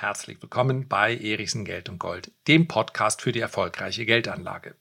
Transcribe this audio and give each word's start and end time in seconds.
Herzlich 0.00 0.40
willkommen 0.40 0.88
bei 0.88 1.14
Erichsen 1.14 1.66
Geld 1.66 1.90
und 1.90 1.98
Gold, 1.98 2.32
dem 2.48 2.68
Podcast 2.68 3.20
für 3.20 3.32
die 3.32 3.40
erfolgreiche 3.40 4.06
Geldanlage. 4.06 4.74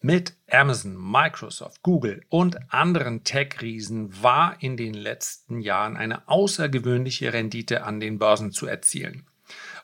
Mit 0.00 0.34
Amazon, 0.48 0.94
Microsoft, 0.96 1.82
Google 1.82 2.22
und 2.28 2.72
anderen 2.72 3.24
Tech-Riesen 3.24 4.22
war 4.22 4.62
in 4.62 4.76
den 4.76 4.94
letzten 4.94 5.62
Jahren 5.62 5.96
eine 5.96 6.28
außergewöhnliche 6.28 7.32
Rendite 7.32 7.82
an 7.82 7.98
den 7.98 8.20
Börsen 8.20 8.52
zu 8.52 8.68
erzielen. 8.68 9.26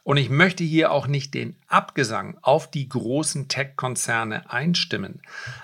Und 0.05 0.17
ich 0.17 0.31
möchte 0.31 0.63
hier 0.63 0.93
auch 0.93 1.09
nicht 1.09 1.35
den 1.35 1.57
Abgesang 1.67 2.39
auf 2.43 2.71
die 2.71 2.89
großen 2.89 3.49
Tech-Konzerne 3.49 4.49
einstimmen. 4.49 5.23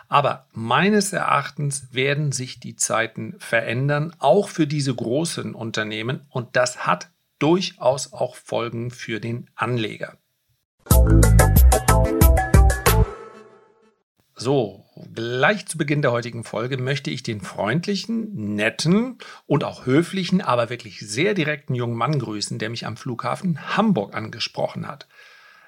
Aber 0.08 0.48
meines 0.54 1.12
Erachtens 1.12 1.94
werden 1.94 2.32
sich 2.32 2.58
die 2.58 2.74
Zeiten 2.74 3.36
verändern, 3.38 4.12
auch 4.18 4.48
für 4.48 4.66
diese 4.66 4.92
großen 4.92 5.54
Unternehmen. 5.54 6.26
Und 6.30 6.56
das 6.56 6.84
hat 6.84 7.10
durchaus 7.38 8.12
auch 8.12 8.36
Folgen 8.36 8.90
für 8.90 9.20
den 9.20 9.50
Anleger. 9.54 10.18
So, 14.36 14.84
gleich 15.14 15.66
zu 15.66 15.78
Beginn 15.78 16.02
der 16.02 16.10
heutigen 16.10 16.42
Folge 16.42 16.76
möchte 16.76 17.10
ich 17.10 17.22
den 17.22 17.40
freundlichen, 17.40 18.54
netten 18.56 19.18
und 19.46 19.62
auch 19.62 19.86
höflichen, 19.86 20.40
aber 20.40 20.70
wirklich 20.70 21.00
sehr 21.00 21.34
direkten 21.34 21.74
jungen 21.74 21.96
Mann 21.96 22.18
grüßen, 22.18 22.58
der 22.58 22.68
mich 22.68 22.84
am 22.84 22.96
Flughafen 22.96 23.76
Hamburg 23.76 24.14
angesprochen 24.14 24.88
hat. 24.88 25.06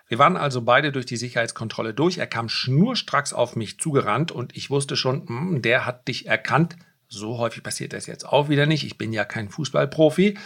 Wir 0.08 0.18
waren 0.18 0.36
also 0.36 0.62
beide 0.62 0.92
durch 0.92 1.06
die 1.06 1.16
Sicherheitskontrolle 1.16 1.94
durch. 1.94 2.18
Er 2.18 2.26
kam 2.26 2.48
schnurstracks 2.48 3.32
auf 3.32 3.56
mich 3.56 3.78
zugerannt 3.78 4.32
und 4.32 4.56
ich 4.56 4.70
wusste 4.70 4.96
schon, 4.96 5.28
hm, 5.28 5.62
der 5.62 5.86
hat 5.86 6.08
dich 6.08 6.26
erkannt. 6.26 6.76
So 7.08 7.38
häufig 7.38 7.62
passiert 7.62 7.92
das 7.92 8.06
jetzt 8.06 8.26
auch 8.26 8.48
wieder 8.48 8.66
nicht. 8.66 8.84
Ich 8.84 8.98
bin 8.98 9.12
ja 9.12 9.24
kein 9.24 9.48
Fußballprofi 9.48 10.36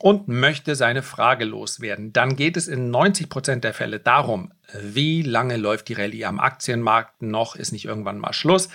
und 0.00 0.28
möchte 0.28 0.74
seine 0.74 1.02
Frage 1.02 1.44
loswerden. 1.44 2.12
Dann 2.12 2.36
geht 2.36 2.56
es 2.56 2.68
in 2.68 2.90
90 2.90 3.28
Prozent 3.28 3.64
der 3.64 3.74
Fälle 3.74 4.00
darum, 4.00 4.52
wie 4.80 5.22
lange 5.22 5.56
läuft 5.56 5.88
die 5.88 5.94
Rallye 5.94 6.24
am 6.24 6.40
Aktienmarkt 6.40 7.22
noch, 7.22 7.56
ist 7.56 7.72
nicht 7.72 7.84
irgendwann 7.84 8.18
mal 8.18 8.32
Schluss. 8.32 8.68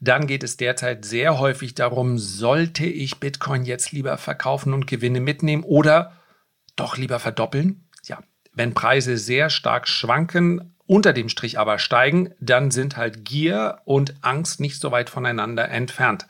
Dann 0.00 0.26
geht 0.26 0.42
es 0.42 0.56
derzeit 0.56 1.04
sehr 1.04 1.38
häufig 1.38 1.74
darum, 1.74 2.18
sollte 2.18 2.86
ich 2.86 3.20
Bitcoin 3.20 3.64
jetzt 3.64 3.92
lieber 3.92 4.18
verkaufen 4.18 4.72
und 4.72 4.86
Gewinne 4.86 5.20
mitnehmen 5.20 5.62
oder 5.62 6.12
doch 6.74 6.96
lieber 6.96 7.20
verdoppeln? 7.20 7.88
Ja, 8.04 8.18
wenn 8.52 8.74
Preise 8.74 9.16
sehr 9.16 9.48
stark 9.48 9.86
schwanken, 9.86 10.74
unter 10.86 11.12
dem 11.12 11.28
Strich 11.28 11.58
aber 11.58 11.78
steigen, 11.78 12.34
dann 12.40 12.70
sind 12.70 12.96
halt 12.96 13.24
Gier 13.24 13.80
und 13.84 14.16
Angst 14.22 14.60
nicht 14.60 14.80
so 14.80 14.90
weit 14.90 15.08
voneinander 15.08 15.68
entfernt. 15.68 16.26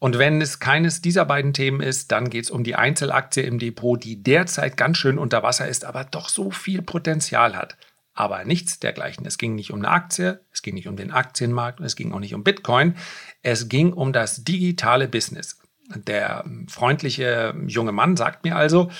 Und 0.00 0.18
wenn 0.18 0.40
es 0.40 0.58
keines 0.58 1.02
dieser 1.02 1.26
beiden 1.26 1.52
Themen 1.52 1.82
ist, 1.82 2.10
dann 2.10 2.30
geht 2.30 2.44
es 2.44 2.50
um 2.50 2.64
die 2.64 2.74
Einzelaktie 2.74 3.42
im 3.42 3.58
Depot, 3.58 4.02
die 4.02 4.22
derzeit 4.22 4.78
ganz 4.78 4.96
schön 4.96 5.18
unter 5.18 5.42
Wasser 5.42 5.68
ist, 5.68 5.84
aber 5.84 6.04
doch 6.04 6.30
so 6.30 6.50
viel 6.50 6.80
Potenzial 6.80 7.54
hat. 7.54 7.76
Aber 8.14 8.44
nichts 8.44 8.80
dergleichen. 8.80 9.26
Es 9.26 9.36
ging 9.36 9.54
nicht 9.54 9.72
um 9.72 9.80
eine 9.80 9.90
Aktie, 9.90 10.40
es 10.52 10.62
ging 10.62 10.74
nicht 10.74 10.88
um 10.88 10.96
den 10.96 11.10
Aktienmarkt, 11.10 11.80
es 11.80 11.96
ging 11.96 12.12
auch 12.12 12.18
nicht 12.18 12.34
um 12.34 12.42
Bitcoin. 12.42 12.96
Es 13.42 13.68
ging 13.68 13.92
um 13.92 14.14
das 14.14 14.42
digitale 14.42 15.06
Business. 15.06 15.60
Der 15.94 16.44
freundliche 16.68 17.54
junge 17.66 17.92
Mann 17.92 18.16
sagt 18.16 18.44
mir 18.44 18.56
also, 18.56 18.90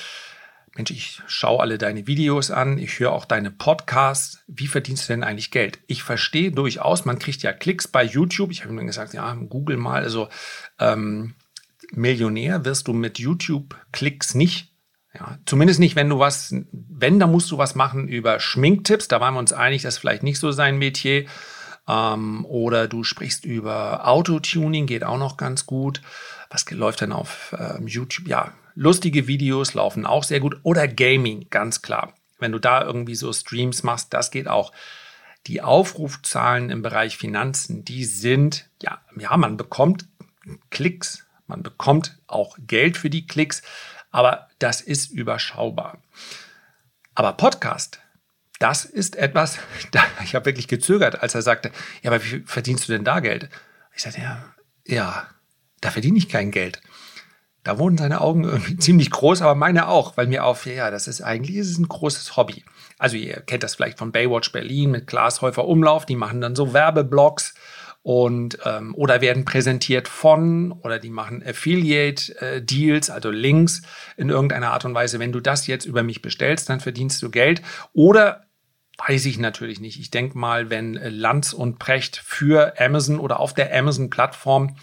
Mensch, 0.81 0.93
ich 0.93 1.21
schaue 1.27 1.61
alle 1.61 1.77
deine 1.77 2.07
Videos 2.07 2.51
an, 2.51 2.79
ich 2.79 2.99
höre 2.99 3.13
auch 3.13 3.27
deine 3.27 3.51
Podcasts. 3.51 4.43
Wie 4.47 4.67
verdienst 4.67 5.09
du 5.09 5.13
denn 5.13 5.23
eigentlich 5.23 5.51
Geld? 5.51 5.79
Ich 5.89 6.03
verstehe 6.03 6.53
durchaus, 6.53 7.05
man 7.05 7.19
kriegt 7.19 7.43
ja 7.43 7.53
Klicks 7.53 7.87
bei 7.87 8.03
YouTube. 8.03 8.51
Ich 8.51 8.65
habe 8.65 8.73
ihm 8.73 8.87
gesagt, 8.87 9.13
ja, 9.13 9.35
google 9.35 9.77
mal. 9.77 10.03
Also 10.03 10.31
ähm, 10.79 11.35
Millionär 11.93 12.65
wirst 12.65 12.89
du 12.89 12.95
mit 12.95 13.19
YouTube-Klicks 13.19 14.35
nicht. 14.35 14.73
Ja, 15.13 15.39
zumindest 15.45 15.81
nicht, 15.81 15.97
wenn 15.97 16.09
du 16.09 16.19
was, 16.19 16.55
wenn, 16.73 17.21
da 17.21 17.27
musst 17.27 17.51
du 17.51 17.59
was 17.59 17.75
machen 17.75 18.09
über 18.09 18.41
Schminktipps. 18.41 19.07
Da 19.09 19.21
waren 19.21 19.35
wir 19.35 19.41
uns 19.41 19.53
einig, 19.53 19.83
das 19.83 19.97
ist 19.97 19.99
vielleicht 19.99 20.23
nicht 20.23 20.39
so 20.39 20.51
sein 20.51 20.79
Metier. 20.79 21.27
Ähm, 21.87 22.47
oder 22.47 22.89
du 22.89 23.05
sprichst 23.05 23.45
über 23.45 24.09
Autotuning, 24.09 24.87
geht 24.87 25.05
auch 25.05 25.19
noch 25.19 25.37
ganz 25.37 25.67
gut. 25.67 26.01
Was 26.49 26.71
läuft 26.71 27.03
denn 27.03 27.13
auf 27.13 27.55
ähm, 27.59 27.87
YouTube? 27.87 28.29
Ja, 28.29 28.55
lustige 28.81 29.27
Videos 29.27 29.75
laufen 29.75 30.07
auch 30.07 30.25
sehr 30.25 30.41
gut. 30.41 30.59
Oder 30.63 30.89
Gaming, 30.89 31.49
ganz 31.51 31.83
klar. 31.83 32.15
Wenn 32.39 32.53
du 32.53 32.59
da 32.59 32.83
irgendwie 32.83 33.15
so 33.15 33.31
Streams 33.31 33.83
machst, 33.83 34.15
das 34.15 34.31
geht 34.31 34.49
auch. 34.49 34.73
Die 35.47 35.61
Aufrufzahlen 35.61 36.71
im 36.71 36.81
Bereich 36.81 37.19
Finanzen, 37.19 37.85
die 37.85 38.07
sind, 38.07 38.71
ja, 38.83 39.03
ja, 39.19 39.37
man 39.37 39.59
bekommt 39.59 40.07
Klicks, 40.71 41.27
man 41.47 41.63
bekommt 41.63 42.19
auch 42.27 42.57
Geld 42.67 42.97
für 42.97 43.11
die 43.11 43.27
Klicks, 43.27 43.61
aber 44.11 44.49
das 44.59 44.81
ist 44.81 45.11
überschaubar. 45.11 45.99
Aber 47.15 47.35
Podcast, 47.35 48.01
das 48.61 48.87
ist 48.87 49.17
etwas, 49.17 49.59
da, 49.93 50.03
ich 50.25 50.35
habe 50.35 50.47
wirklich 50.47 50.69
gezögert, 50.69 51.23
als 51.23 51.35
er 51.35 51.43
sagte, 51.43 51.71
ja, 52.01 52.11
aber 52.11 52.25
wie 52.25 52.41
verdienst 52.47 52.89
du 52.89 52.93
denn 52.93 53.05
da 53.05 53.21
Geld? 53.21 53.51
Ich 53.95 54.03
sagte, 54.03 54.23
ja, 54.23 54.43
ja, 54.87 55.27
da 55.83 55.91
verdiene 55.91 56.17
ich 56.17 56.31
kein 56.31 56.51
Geld. 56.51 56.81
Da 57.63 57.79
wurden 57.79 57.99
seine 57.99 58.21
Augen 58.21 58.45
irgendwie 58.45 58.77
ziemlich 58.77 59.11
groß, 59.11 59.43
aber 59.43 59.55
meine 59.55 59.89
auch, 59.89 60.17
weil 60.17 60.27
mir 60.27 60.45
auf, 60.45 60.67
ja, 60.67 60.91
das 60.91 61.09
ist 61.09 61.21
eigentlich 61.21 61.57
ist 61.57 61.79
ein 61.79 61.89
großes 61.89 62.37
Hobby. 62.37 62.65
Also 62.99 63.17
ihr 63.17 63.41
kennt 63.41 63.63
das 63.63 63.75
vielleicht 63.75 63.99
von 63.99 64.13
Baywatch 64.13 64.53
Berlin 64.53 64.91
mit 64.91 65.07
Klaas 65.07 65.43
Häufer 65.43 65.67
Umlauf, 65.67 66.07
die 66.07 66.17
machen 66.17 66.41
dann 66.41 66.57
so 66.57 66.73
Werbeblogs 66.73 67.55
und 68.03 68.59
ähm, 68.65 68.95
oder 68.95 69.21
werden 69.21 69.45
präsentiert 69.45 70.09
von 70.09 70.73
oder 70.73 70.99
die 70.99 71.11
machen 71.11 71.43
Affiliate 71.47 72.41
äh, 72.41 72.63
Deals, 72.63 73.11
also 73.11 73.31
Links 73.31 73.83
in 74.17 74.31
irgendeiner 74.31 74.73
Art 74.73 74.87
und 74.87 74.95
Weise. 74.95 75.19
Wenn 75.19 75.33
du 75.33 75.41
das 75.41 75.67
jetzt 75.67 75.85
über 75.85 76.03
mich 76.03 76.23
bestellst, 76.23 76.71
dann 76.71 76.81
verdienst 76.81 77.23
du 77.23 77.31
Geld 77.31 77.61
oder 77.93 78.47
Weiß 79.07 79.25
ich 79.25 79.39
natürlich 79.39 79.81
nicht. 79.81 79.99
Ich 79.99 80.11
denke 80.11 80.37
mal, 80.37 80.69
wenn 80.69 80.95
Lanz 80.95 81.55
und 81.55 81.79
Precht 81.79 82.19
für 82.19 82.79
Amazon 82.79 83.19
oder 83.19 83.41
auf 83.41 83.55
der 83.55 83.75
Amazon-Plattform 83.75 84.77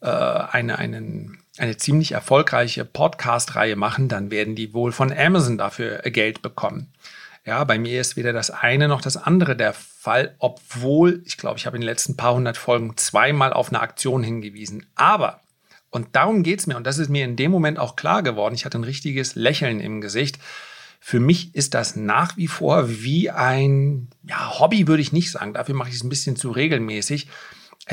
äh, 0.00 0.08
eine, 0.08 0.78
einen, 0.78 1.38
eine 1.60 1.76
ziemlich 1.76 2.12
erfolgreiche 2.12 2.84
Podcast-Reihe 2.84 3.76
machen, 3.76 4.08
dann 4.08 4.30
werden 4.30 4.54
die 4.54 4.72
wohl 4.72 4.92
von 4.92 5.12
Amazon 5.12 5.58
dafür 5.58 5.98
Geld 5.98 6.42
bekommen. 6.42 6.92
Ja, 7.44 7.64
bei 7.64 7.78
mir 7.78 8.00
ist 8.00 8.16
weder 8.16 8.32
das 8.32 8.50
eine 8.50 8.88
noch 8.88 9.00
das 9.00 9.16
andere 9.16 9.56
der 9.56 9.72
Fall, 9.72 10.34
obwohl 10.38 11.22
ich 11.26 11.36
glaube, 11.36 11.58
ich 11.58 11.66
habe 11.66 11.76
in 11.76 11.82
den 11.82 11.88
letzten 11.88 12.16
paar 12.16 12.34
hundert 12.34 12.56
Folgen 12.56 12.96
zweimal 12.96 13.52
auf 13.52 13.68
eine 13.68 13.80
Aktion 13.80 14.22
hingewiesen. 14.22 14.86
Aber, 14.94 15.40
und 15.90 16.08
darum 16.16 16.42
geht 16.42 16.60
es 16.60 16.66
mir, 16.66 16.76
und 16.76 16.86
das 16.86 16.98
ist 16.98 17.10
mir 17.10 17.24
in 17.24 17.36
dem 17.36 17.50
Moment 17.50 17.78
auch 17.78 17.96
klar 17.96 18.22
geworden, 18.22 18.54
ich 18.54 18.64
hatte 18.64 18.78
ein 18.78 18.84
richtiges 18.84 19.34
Lächeln 19.34 19.80
im 19.80 20.00
Gesicht. 20.00 20.38
Für 20.98 21.20
mich 21.20 21.54
ist 21.54 21.74
das 21.74 21.96
nach 21.96 22.36
wie 22.36 22.48
vor 22.48 22.88
wie 22.88 23.30
ein 23.30 24.08
ja, 24.22 24.58
Hobby, 24.58 24.86
würde 24.86 25.02
ich 25.02 25.12
nicht 25.12 25.30
sagen. 25.30 25.54
Dafür 25.54 25.74
mache 25.74 25.88
ich 25.88 25.94
es 25.94 26.04
ein 26.04 26.10
bisschen 26.10 26.36
zu 26.36 26.50
regelmäßig. 26.50 27.28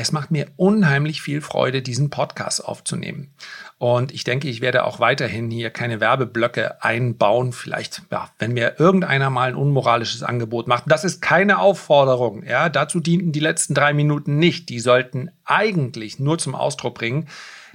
Es 0.00 0.12
macht 0.12 0.30
mir 0.30 0.46
unheimlich 0.54 1.22
viel 1.22 1.40
Freude, 1.40 1.82
diesen 1.82 2.08
Podcast 2.08 2.64
aufzunehmen. 2.64 3.32
Und 3.78 4.12
ich 4.12 4.22
denke, 4.22 4.48
ich 4.48 4.60
werde 4.60 4.84
auch 4.84 5.00
weiterhin 5.00 5.50
hier 5.50 5.70
keine 5.70 6.00
Werbeblöcke 6.00 6.84
einbauen. 6.84 7.52
Vielleicht, 7.52 8.02
ja, 8.12 8.30
wenn 8.38 8.52
mir 8.52 8.78
irgendeiner 8.78 9.28
mal 9.28 9.48
ein 9.48 9.56
unmoralisches 9.56 10.22
Angebot 10.22 10.68
macht. 10.68 10.84
Das 10.86 11.02
ist 11.02 11.20
keine 11.20 11.58
Aufforderung. 11.58 12.44
Ja, 12.44 12.68
dazu 12.68 13.00
dienten 13.00 13.32
die 13.32 13.40
letzten 13.40 13.74
drei 13.74 13.92
Minuten 13.92 14.38
nicht. 14.38 14.68
Die 14.68 14.78
sollten 14.78 15.30
eigentlich 15.44 16.20
nur 16.20 16.38
zum 16.38 16.54
Ausdruck 16.54 16.94
bringen, 16.94 17.26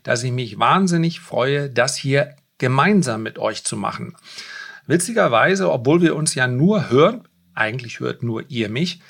dass 0.04 0.24
ich 0.24 0.32
mich 0.32 0.58
wahnsinnig 0.58 1.20
freue, 1.20 1.70
das 1.70 1.98
hier 1.98 2.38
gemeinsam 2.58 3.22
mit 3.22 3.38
euch 3.38 3.66
zu 3.66 3.76
machen. 3.76 4.16
Witzigerweise, 4.88 5.70
obwohl 5.70 6.02
wir 6.02 6.16
uns 6.16 6.36
ja 6.36 6.48
nur 6.48 6.90
hören, 6.90 7.28
eigentlich 7.54 8.00
hört 8.00 8.24
nur 8.24 8.50
ihr 8.50 8.70
mich, 8.70 9.02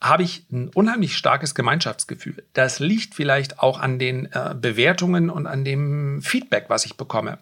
habe 0.00 0.22
ich 0.22 0.46
ein 0.52 0.68
unheimlich 0.68 1.16
starkes 1.16 1.54
Gemeinschaftsgefühl. 1.54 2.44
Das 2.52 2.78
liegt 2.78 3.14
vielleicht 3.14 3.60
auch 3.60 3.80
an 3.80 3.98
den 3.98 4.26
äh, 4.32 4.54
Bewertungen 4.54 5.30
und 5.30 5.46
an 5.46 5.64
dem 5.64 6.22
Feedback, 6.22 6.66
was 6.68 6.84
ich 6.84 6.96
bekomme. 6.96 7.38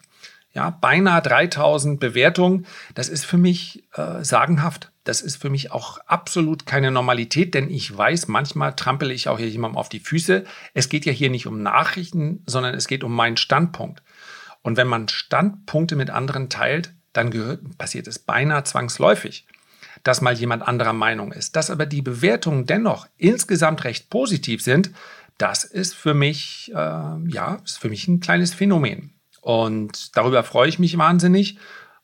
Ja, 0.55 0.71
beinahe 0.71 1.21
3000 1.21 2.01
Bewertungen, 2.01 2.67
das 2.95 3.11
ist 3.11 3.27
für 3.27 3.37
mich 3.37 3.85
äh, 3.93 4.25
sagenhaft. 4.25 4.91
Das 5.05 5.21
ist 5.21 5.37
für 5.37 5.51
mich 5.51 5.71
auch 5.71 5.99
absolut 6.07 6.65
keine 6.65 6.91
Normalität, 6.91 7.53
denn 7.53 7.69
ich 7.69 7.95
weiß, 7.97 8.27
manchmal 8.29 8.75
trampele 8.75 9.13
ich 9.13 9.29
auch 9.29 9.39
hier 9.39 9.51
jemandem 9.51 9.77
auf 9.77 9.91
die 9.91 10.01
Füße. 10.01 10.45
Es 10.73 10.89
geht 10.89 11.05
ja 11.05 11.13
hier 11.13 11.29
nicht 11.29 11.47
um 11.47 11.63
Nachrichten, 11.63 12.43
sondern 12.47 12.75
es 12.75 12.89
geht 12.89 13.05
um 13.05 13.15
meinen 13.15 13.37
Standpunkt. 13.37 14.03
Und 14.63 14.79
wenn 14.79 14.89
man 14.89 15.09
Standpunkte 15.09 15.95
mit 15.95 16.09
anderen 16.09 16.49
teilt, 16.49 16.95
dann 17.13 17.31
gehört, 17.31 17.77
passiert 17.77 18.09
es 18.09 18.19
beinahe 18.19 18.65
zwangsläufig 18.65 19.47
dass 20.07 20.21
mal 20.21 20.35
jemand 20.35 20.63
anderer 20.63 20.93
Meinung 20.93 21.33
ist. 21.33 21.57
Dass 21.57 21.69
aber 21.69 21.85
die 21.85 22.01
Bewertungen 22.01 22.65
dennoch 22.65 23.09
insgesamt 23.17 23.83
recht 23.83 24.09
positiv 24.09 24.63
sind, 24.63 24.93
das 25.37 25.65
ist 25.65 25.95
für 25.95 26.15
mich, 26.15 26.71
äh, 26.73 26.75
ja, 26.77 27.61
ist 27.65 27.79
für 27.79 27.89
mich 27.89 28.07
ein 28.07 28.21
kleines 28.21 28.55
Phänomen. 28.55 29.15
Und 29.41 30.17
darüber 30.17 30.45
freue 30.45 30.69
ich 30.69 30.79
mich 30.79 30.97
wahnsinnig. 30.97 31.59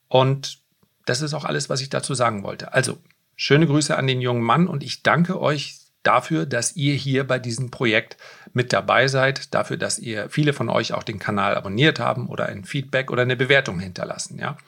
Und 0.08 0.58
das 1.06 1.22
ist 1.22 1.32
auch 1.32 1.44
alles, 1.44 1.70
was 1.70 1.80
ich 1.80 1.90
dazu 1.90 2.14
sagen 2.14 2.42
wollte. 2.42 2.72
Also, 2.72 2.98
schöne 3.36 3.68
Grüße 3.68 3.96
an 3.96 4.08
den 4.08 4.20
jungen 4.20 4.42
Mann 4.42 4.66
und 4.66 4.82
ich 4.82 5.04
danke 5.04 5.40
euch 5.40 5.78
dafür, 6.02 6.44
dass 6.44 6.74
ihr 6.74 6.94
hier 6.94 7.24
bei 7.24 7.38
diesem 7.38 7.70
Projekt 7.70 8.16
mit 8.52 8.72
dabei 8.72 9.06
seid, 9.06 9.54
dafür, 9.54 9.76
dass 9.76 10.00
ihr 10.00 10.28
viele 10.28 10.54
von 10.54 10.68
euch 10.68 10.92
auch 10.92 11.04
den 11.04 11.20
Kanal 11.20 11.54
abonniert 11.54 12.00
haben 12.00 12.26
oder 12.26 12.46
ein 12.46 12.64
Feedback 12.64 13.12
oder 13.12 13.22
eine 13.22 13.36
Bewertung 13.36 13.78
hinterlassen. 13.78 14.40
Ja. 14.40 14.58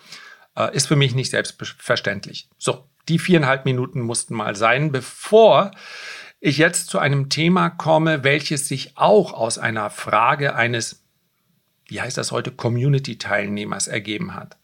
Äh, 0.57 0.77
ist 0.77 0.87
für 0.87 0.97
mich 0.97 1.17
nicht 1.17 1.31
selbstverständlich. 1.31 2.49
So, 2.59 2.85
die 3.09 3.19
viereinhalb 3.19 3.65
Minuten 3.65 4.01
mussten 4.01 4.35
mal 4.35 4.57
sein, 4.57 4.93
bevor 4.93 5.71
ich 6.41 6.59
jetzt 6.59 6.89
zu 6.89 6.99
einem 6.99 7.31
Thema 7.31 7.71
komme, 7.71 8.23
welches 8.23 8.69
sich 8.69 8.93
auch 8.97 9.33
aus 9.33 9.59
einer 9.59 9.91
Frage 9.91 10.55
eines, 10.55 11.05
wie 11.89 12.01
heißt 12.01 12.19
das 12.19 12.33
heute, 12.33 12.51
Community-Teilnehmers 12.51 13.89
ergeben 13.89 14.35
hat. 14.35 14.59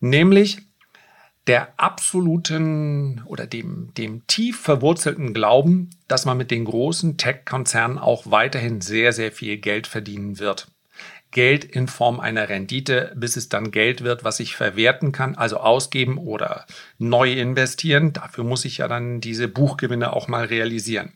Nämlich 0.00 0.58
der 1.46 1.72
absoluten 1.78 3.22
oder 3.24 3.46
dem, 3.46 3.94
dem 3.94 4.26
tief 4.26 4.60
verwurzelten 4.60 5.32
Glauben, 5.32 5.88
dass 6.06 6.26
man 6.26 6.36
mit 6.36 6.50
den 6.50 6.66
großen 6.66 7.16
Tech-Konzernen 7.16 7.98
auch 7.98 8.30
weiterhin 8.30 8.82
sehr, 8.82 9.14
sehr 9.14 9.32
viel 9.32 9.56
Geld 9.56 9.86
verdienen 9.86 10.38
wird. 10.38 10.68
Geld 11.30 11.64
in 11.64 11.88
Form 11.88 12.20
einer 12.20 12.48
Rendite, 12.48 13.12
bis 13.14 13.36
es 13.36 13.48
dann 13.48 13.70
Geld 13.70 14.02
wird, 14.02 14.24
was 14.24 14.40
ich 14.40 14.56
verwerten 14.56 15.12
kann, 15.12 15.34
also 15.34 15.58
ausgeben 15.58 16.18
oder 16.18 16.66
neu 16.98 17.32
investieren. 17.32 18.12
Dafür 18.12 18.44
muss 18.44 18.64
ich 18.64 18.78
ja 18.78 18.88
dann 18.88 19.20
diese 19.20 19.48
Buchgewinne 19.48 20.12
auch 20.12 20.28
mal 20.28 20.46
realisieren. 20.46 21.12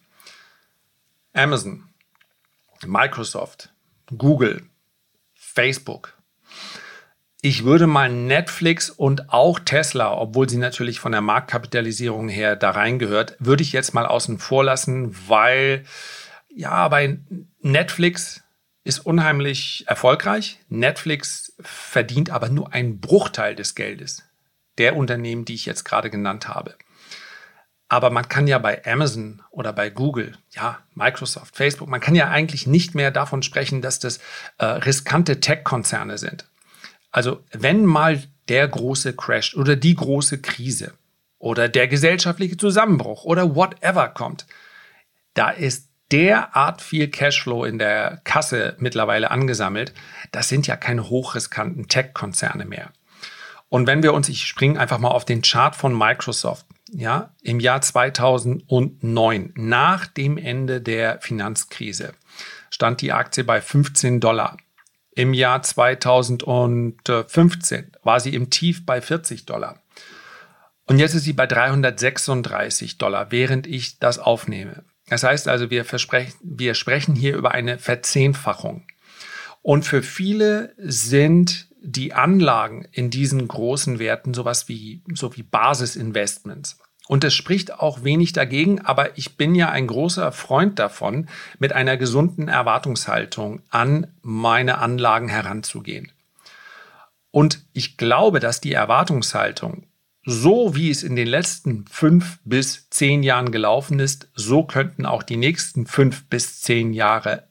Amazon, 1.32 1.84
Microsoft, 2.84 3.72
Google, 4.16 4.62
Facebook. 5.34 6.14
Ich 7.40 7.64
würde 7.64 7.86
mal 7.86 8.08
Netflix 8.08 8.90
und 8.90 9.30
auch 9.30 9.58
Tesla, 9.58 10.16
obwohl 10.16 10.48
sie 10.48 10.58
natürlich 10.58 11.00
von 11.00 11.12
der 11.12 11.22
Marktkapitalisierung 11.22 12.28
her 12.28 12.54
da 12.54 12.70
reingehört, 12.70 13.36
würde 13.40 13.62
ich 13.62 13.72
jetzt 13.72 13.94
mal 13.94 14.06
außen 14.06 14.38
vor 14.38 14.62
lassen, 14.62 15.16
weil 15.28 15.84
ja, 16.54 16.86
bei 16.88 17.18
Netflix 17.60 18.42
ist 18.84 19.00
unheimlich 19.00 19.84
erfolgreich. 19.86 20.58
Netflix 20.68 21.54
verdient 21.60 22.30
aber 22.30 22.48
nur 22.48 22.72
einen 22.72 23.00
Bruchteil 23.00 23.54
des 23.54 23.74
Geldes 23.74 24.24
der 24.78 24.96
Unternehmen, 24.96 25.44
die 25.44 25.54
ich 25.54 25.66
jetzt 25.66 25.84
gerade 25.84 26.10
genannt 26.10 26.48
habe. 26.48 26.76
Aber 27.88 28.08
man 28.08 28.26
kann 28.26 28.46
ja 28.46 28.58
bei 28.58 28.84
Amazon 28.86 29.42
oder 29.50 29.74
bei 29.74 29.90
Google, 29.90 30.38
ja, 30.50 30.78
Microsoft, 30.94 31.54
Facebook, 31.54 31.88
man 31.88 32.00
kann 32.00 32.14
ja 32.14 32.30
eigentlich 32.30 32.66
nicht 32.66 32.94
mehr 32.94 33.10
davon 33.10 33.42
sprechen, 33.42 33.82
dass 33.82 33.98
das 33.98 34.18
äh, 34.56 34.64
riskante 34.64 35.40
Tech-Konzerne 35.40 36.16
sind. 36.16 36.46
Also 37.10 37.44
wenn 37.52 37.84
mal 37.84 38.22
der 38.48 38.66
große 38.66 39.14
Crash 39.14 39.54
oder 39.54 39.76
die 39.76 39.94
große 39.94 40.40
Krise 40.40 40.94
oder 41.38 41.68
der 41.68 41.86
gesellschaftliche 41.86 42.56
Zusammenbruch 42.56 43.24
oder 43.24 43.54
whatever 43.54 44.08
kommt, 44.08 44.46
da 45.34 45.50
ist 45.50 45.91
derart 46.12 46.82
viel 46.82 47.08
Cashflow 47.08 47.64
in 47.64 47.78
der 47.78 48.20
Kasse 48.24 48.76
mittlerweile 48.78 49.30
angesammelt, 49.30 49.94
das 50.30 50.48
sind 50.48 50.66
ja 50.66 50.76
keine 50.76 51.08
hochriskanten 51.08 51.88
Tech-Konzerne 51.88 52.66
mehr. 52.66 52.90
Und 53.68 53.86
wenn 53.86 54.02
wir 54.02 54.12
uns, 54.12 54.28
ich 54.28 54.46
springe 54.46 54.78
einfach 54.78 54.98
mal 54.98 55.08
auf 55.08 55.24
den 55.24 55.40
Chart 55.40 55.74
von 55.74 55.96
Microsoft, 55.96 56.66
ja, 56.92 57.34
im 57.40 57.58
Jahr 57.58 57.80
2009, 57.80 59.54
nach 59.54 60.06
dem 60.06 60.36
Ende 60.36 60.82
der 60.82 61.22
Finanzkrise, 61.22 62.12
stand 62.68 63.00
die 63.00 63.12
Aktie 63.12 63.44
bei 63.44 63.62
15 63.62 64.20
Dollar. 64.20 64.58
Im 65.14 65.32
Jahr 65.32 65.62
2015 65.62 67.92
war 68.02 68.20
sie 68.20 68.34
im 68.34 68.50
Tief 68.50 68.84
bei 68.84 69.00
40 69.00 69.46
Dollar. 69.46 69.80
Und 70.84 70.98
jetzt 70.98 71.14
ist 71.14 71.24
sie 71.24 71.32
bei 71.32 71.46
336 71.46 72.98
Dollar, 72.98 73.30
während 73.30 73.66
ich 73.66 73.98
das 73.98 74.18
aufnehme. 74.18 74.84
Das 75.08 75.22
heißt 75.22 75.48
also, 75.48 75.70
wir, 75.70 75.84
wir 75.84 76.74
sprechen 76.74 77.14
hier 77.14 77.36
über 77.36 77.52
eine 77.52 77.78
Verzehnfachung. 77.78 78.86
Und 79.62 79.84
für 79.84 80.02
viele 80.02 80.74
sind 80.78 81.68
die 81.80 82.12
Anlagen 82.12 82.86
in 82.92 83.10
diesen 83.10 83.46
großen 83.46 83.98
Werten 83.98 84.34
sowas 84.34 84.68
wie, 84.68 85.02
so 85.14 85.36
wie 85.36 85.42
Basisinvestments. 85.42 86.78
Und 87.08 87.24
es 87.24 87.34
spricht 87.34 87.74
auch 87.74 88.04
wenig 88.04 88.32
dagegen, 88.32 88.80
aber 88.80 89.18
ich 89.18 89.36
bin 89.36 89.54
ja 89.54 89.68
ein 89.70 89.88
großer 89.88 90.30
Freund 90.30 90.78
davon, 90.78 91.28
mit 91.58 91.72
einer 91.72 91.96
gesunden 91.96 92.48
Erwartungshaltung 92.48 93.62
an 93.70 94.06
meine 94.22 94.78
Anlagen 94.78 95.28
heranzugehen. 95.28 96.12
Und 97.32 97.64
ich 97.72 97.96
glaube, 97.96 98.40
dass 98.40 98.60
die 98.60 98.72
Erwartungshaltung 98.72 99.86
so 100.24 100.76
wie 100.76 100.90
es 100.90 101.02
in 101.02 101.16
den 101.16 101.26
letzten 101.26 101.84
fünf 101.86 102.38
bis 102.44 102.88
zehn 102.90 103.22
Jahren 103.22 103.50
gelaufen 103.50 103.98
ist, 103.98 104.28
so 104.34 104.62
könnten 104.62 105.04
auch 105.04 105.22
die 105.22 105.36
nächsten 105.36 105.86
fünf 105.86 106.26
bis 106.26 106.60
zehn 106.60 106.92
Jahre 106.92 107.48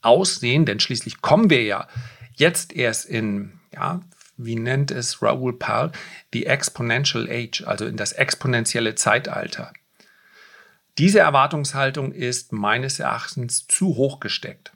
aussehen, 0.00 0.64
denn 0.64 0.80
schließlich 0.80 1.20
kommen 1.20 1.50
wir 1.50 1.62
ja 1.62 1.86
jetzt 2.34 2.72
erst 2.72 3.04
in, 3.06 3.60
ja, 3.74 4.00
wie 4.36 4.56
nennt 4.56 4.90
es 4.90 5.20
Raoul 5.22 5.58
Pal, 5.58 5.92
die 6.32 6.46
Exponential 6.46 7.28
Age, 7.28 7.64
also 7.66 7.84
in 7.84 7.96
das 7.96 8.12
exponentielle 8.12 8.94
Zeitalter. 8.94 9.72
Diese 10.96 11.18
Erwartungshaltung 11.18 12.12
ist 12.12 12.52
meines 12.52 12.98
Erachtens 13.00 13.66
zu 13.66 13.96
hoch 13.96 14.20
gesteckt. 14.20 14.72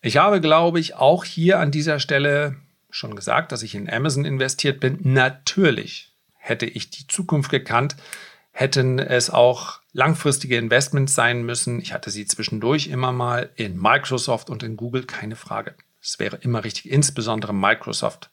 Ich 0.00 0.16
habe, 0.16 0.40
glaube 0.40 0.80
ich, 0.80 0.94
auch 0.94 1.24
hier 1.24 1.58
an 1.58 1.70
dieser 1.70 2.00
Stelle 2.00 2.56
schon 2.88 3.14
gesagt, 3.14 3.52
dass 3.52 3.62
ich 3.62 3.74
in 3.74 3.90
Amazon 3.90 4.24
investiert 4.24 4.80
bin. 4.80 4.98
Natürlich 5.02 6.09
hätte 6.40 6.66
ich 6.66 6.90
die 6.90 7.06
Zukunft 7.06 7.50
gekannt, 7.50 7.96
hätten 8.50 8.98
es 8.98 9.30
auch 9.30 9.80
langfristige 9.92 10.56
Investments 10.56 11.14
sein 11.14 11.44
müssen. 11.44 11.80
Ich 11.80 11.92
hatte 11.92 12.10
sie 12.10 12.26
zwischendurch 12.26 12.88
immer 12.88 13.12
mal 13.12 13.50
in 13.54 13.80
Microsoft 13.80 14.50
und 14.50 14.62
in 14.62 14.76
Google, 14.76 15.04
keine 15.04 15.36
Frage. 15.36 15.74
Es 16.02 16.18
wäre 16.18 16.36
immer 16.36 16.64
richtig, 16.64 16.90
insbesondere 16.90 17.54
Microsoft 17.54 18.30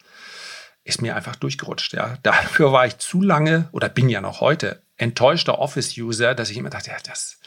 ist 0.83 1.01
mir 1.01 1.15
einfach 1.15 1.35
durchgerutscht. 1.35 1.93
Ja. 1.93 2.17
Dafür 2.23 2.71
war 2.71 2.87
ich 2.87 2.97
zu 2.97 3.21
lange 3.21 3.69
oder 3.71 3.89
bin 3.89 4.09
ja 4.09 4.21
noch 4.21 4.41
heute 4.41 4.81
enttäuschter 4.95 5.59
Office-User, 5.59 6.33
dass 6.33 6.49
ich 6.49 6.57
immer 6.57 6.71
dachte, 6.71 6.89
ja, 6.89 6.97
das. 7.05 7.39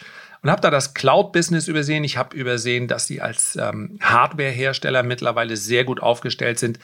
Und 0.43 0.51
habe 0.51 0.61
da 0.61 0.71
das 0.71 0.95
Cloud-Business 0.95 1.69
übersehen. 1.69 2.05
Ich 2.05 2.17
habe 2.17 2.37
übersehen, 2.37 2.87
dass 2.87 3.07
sie 3.07 3.21
als 3.21 3.57
ähm, 3.57 3.99
Hardware-Hersteller 4.01 5.03
mittlerweile 5.03 5.57
sehr 5.57 5.85
gut 5.85 6.01
aufgestellt 6.01 6.59
sind. 6.59 6.79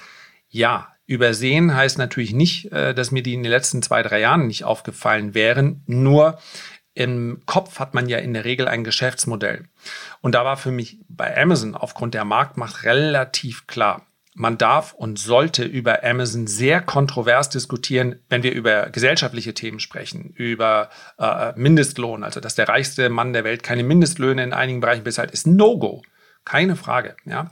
Ja, 0.49 0.96
Übersehen 1.07 1.75
heißt 1.75 1.99
natürlich 1.99 2.33
nicht, 2.33 2.73
äh, 2.73 2.95
dass 2.95 3.11
mir 3.11 3.23
die 3.23 3.35
in 3.35 3.43
den 3.43 3.51
letzten 3.51 3.83
zwei, 3.83 4.03
drei 4.03 4.21
Jahren 4.21 4.47
nicht 4.47 4.65
aufgefallen 4.65 5.35
wären. 5.35 5.83
Nur 5.87 6.39
im 6.95 7.43
Kopf 7.47 7.79
hat 7.79 7.95
man 7.95 8.09
ja 8.09 8.19
in 8.19 8.33
der 8.33 8.45
Regel 8.45 8.67
ein 8.69 8.83
Geschäftsmodell. 8.83 9.67
Und 10.23 10.35
da 10.35 10.45
war 10.45 10.57
für 10.57 10.73
mich 10.73 10.99
bei 11.09 11.37
Amazon 11.41 11.75
aufgrund 11.75 12.15
der 12.15 12.25
Marktmacht 12.25 12.85
relativ 12.85 13.67
klar. 13.67 14.07
Man 14.35 14.59
darf 14.59 14.93
und 14.93 15.19
sollte 15.19 15.65
über 15.65 16.05
Amazon 16.05 16.47
sehr 16.47 16.81
kontrovers 16.81 17.49
diskutieren, 17.49 18.17
wenn 18.29 18.43
wir 18.43 18.53
über 18.53 18.91
gesellschaftliche 18.91 19.55
Themen 19.55 19.79
sprechen, 19.79 20.31
über 20.35 20.91
äh, 21.19 21.53
Mindestlohn, 21.57 22.23
also 22.23 22.41
dass 22.41 22.55
der 22.55 22.69
reichste 22.69 23.09
Mann 23.09 23.33
der 23.33 23.45
Welt 23.45 23.63
keine 23.63 23.83
Mindestlöhne 23.83 24.43
in 24.43 24.53
einigen 24.53 24.81
Bereichen 24.81 25.05
bezahlt, 25.05 25.31
ist 25.31 25.47
No-Go. 25.47 26.03
Keine 26.45 26.77
Frage. 26.77 27.17
Ja. 27.25 27.51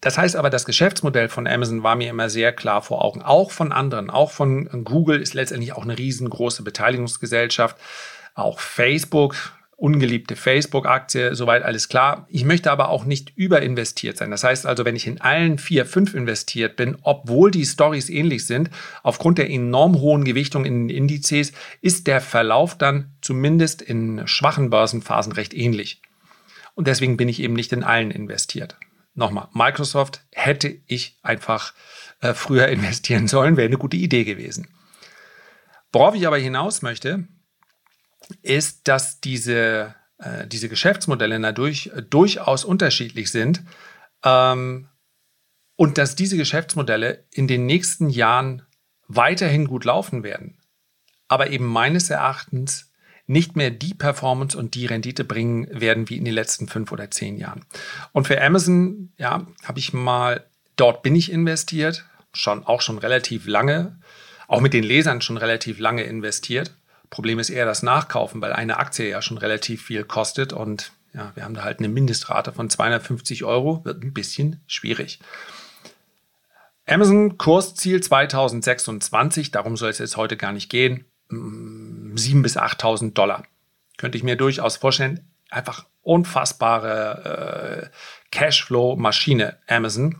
Das 0.00 0.16
heißt 0.16 0.36
aber, 0.36 0.50
das 0.50 0.64
Geschäftsmodell 0.64 1.28
von 1.28 1.46
Amazon 1.46 1.82
war 1.82 1.96
mir 1.96 2.10
immer 2.10 2.30
sehr 2.30 2.52
klar 2.52 2.82
vor 2.82 3.04
Augen. 3.04 3.22
Auch 3.22 3.50
von 3.50 3.72
anderen, 3.72 4.10
auch 4.10 4.30
von 4.30 4.84
Google 4.84 5.20
ist 5.20 5.34
letztendlich 5.34 5.72
auch 5.72 5.82
eine 5.82 5.98
riesengroße 5.98 6.62
Beteiligungsgesellschaft. 6.62 7.76
Auch 8.34 8.60
Facebook, 8.60 9.34
ungeliebte 9.76 10.36
Facebook-Aktie, 10.36 11.34
soweit 11.34 11.64
alles 11.64 11.88
klar. 11.88 12.26
Ich 12.28 12.44
möchte 12.44 12.70
aber 12.70 12.90
auch 12.90 13.04
nicht 13.04 13.32
überinvestiert 13.36 14.16
sein. 14.16 14.30
Das 14.30 14.44
heißt 14.44 14.66
also, 14.66 14.84
wenn 14.84 14.94
ich 14.94 15.08
in 15.08 15.20
allen 15.20 15.58
vier, 15.58 15.84
fünf 15.84 16.14
investiert 16.14 16.76
bin, 16.76 16.96
obwohl 17.02 17.50
die 17.50 17.66
Stories 17.66 18.08
ähnlich 18.08 18.46
sind, 18.46 18.70
aufgrund 19.02 19.38
der 19.38 19.50
enorm 19.50 20.00
hohen 20.00 20.22
Gewichtung 20.22 20.64
in 20.64 20.86
den 20.86 20.96
Indizes, 20.96 21.52
ist 21.80 22.06
der 22.06 22.20
Verlauf 22.20 22.78
dann 22.78 23.10
zumindest 23.20 23.82
in 23.82 24.28
schwachen 24.28 24.70
Börsenphasen 24.70 25.32
recht 25.32 25.54
ähnlich. 25.54 26.02
Und 26.76 26.86
deswegen 26.86 27.16
bin 27.16 27.28
ich 27.28 27.40
eben 27.40 27.54
nicht 27.54 27.72
in 27.72 27.82
allen 27.82 28.12
investiert 28.12 28.76
nochmal, 29.18 29.48
Microsoft 29.52 30.24
hätte 30.32 30.80
ich 30.86 31.18
einfach 31.22 31.74
äh, 32.20 32.32
früher 32.32 32.68
investieren 32.68 33.28
sollen, 33.28 33.56
wäre 33.56 33.66
eine 33.66 33.78
gute 33.78 33.96
Idee 33.96 34.24
gewesen. 34.24 34.68
Worauf 35.92 36.14
ich 36.14 36.26
aber 36.26 36.38
hinaus 36.38 36.82
möchte, 36.82 37.26
ist, 38.42 38.88
dass 38.88 39.20
diese, 39.20 39.94
äh, 40.18 40.46
diese 40.46 40.68
Geschäftsmodelle 40.68 41.40
dadurch 41.40 41.90
äh, 41.94 42.02
durchaus 42.02 42.64
unterschiedlich 42.64 43.30
sind 43.30 43.62
ähm, 44.24 44.88
und 45.76 45.98
dass 45.98 46.14
diese 46.14 46.36
Geschäftsmodelle 46.36 47.26
in 47.30 47.48
den 47.48 47.66
nächsten 47.66 48.10
Jahren 48.10 48.62
weiterhin 49.06 49.66
gut 49.66 49.84
laufen 49.84 50.22
werden, 50.22 50.58
aber 51.28 51.50
eben 51.50 51.66
meines 51.66 52.10
Erachtens 52.10 52.87
nicht 53.28 53.56
mehr 53.56 53.70
die 53.70 53.94
Performance 53.94 54.56
und 54.56 54.74
die 54.74 54.86
Rendite 54.86 55.22
bringen 55.22 55.68
werden 55.70 56.08
wie 56.08 56.16
in 56.16 56.24
den 56.24 56.34
letzten 56.34 56.66
fünf 56.66 56.90
oder 56.90 57.10
zehn 57.10 57.36
Jahren. 57.36 57.64
Und 58.12 58.26
für 58.26 58.42
Amazon, 58.42 59.12
ja, 59.18 59.46
habe 59.64 59.78
ich 59.78 59.92
mal, 59.92 60.44
dort 60.76 61.02
bin 61.02 61.14
ich 61.14 61.30
investiert, 61.30 62.06
schon 62.32 62.64
auch 62.64 62.80
schon 62.80 62.98
relativ 62.98 63.46
lange, 63.46 63.98
auch 64.48 64.60
mit 64.60 64.72
den 64.72 64.82
Lesern 64.82 65.20
schon 65.20 65.36
relativ 65.36 65.78
lange 65.78 66.04
investiert. 66.04 66.72
Problem 67.10 67.38
ist 67.38 67.50
eher 67.50 67.66
das 67.66 67.82
Nachkaufen, 67.82 68.40
weil 68.40 68.54
eine 68.54 68.78
Aktie 68.78 69.08
ja 69.08 69.20
schon 69.20 69.38
relativ 69.38 69.82
viel 69.82 70.04
kostet 70.04 70.54
und 70.54 70.92
ja, 71.12 71.32
wir 71.34 71.44
haben 71.44 71.54
da 71.54 71.64
halt 71.64 71.80
eine 71.80 71.88
Mindestrate 71.88 72.52
von 72.52 72.70
250 72.70 73.44
Euro, 73.44 73.84
wird 73.84 74.02
ein 74.02 74.14
bisschen 74.14 74.62
schwierig. 74.66 75.20
Amazon 76.86 77.36
Kursziel 77.36 78.02
2026, 78.02 79.50
darum 79.50 79.76
soll 79.76 79.90
es 79.90 79.98
jetzt 79.98 80.16
heute 80.16 80.38
gar 80.38 80.52
nicht 80.52 80.70
gehen, 80.70 81.04
7.000 82.18 82.42
bis 82.42 82.56
8.000 82.56 83.14
Dollar. 83.14 83.44
Könnte 83.96 84.18
ich 84.18 84.24
mir 84.24 84.36
durchaus 84.36 84.76
vorstellen. 84.76 85.20
Einfach 85.50 85.86
unfassbare 86.02 87.90
äh, 87.90 87.96
Cashflow-Maschine 88.30 89.56
Amazon. 89.66 90.16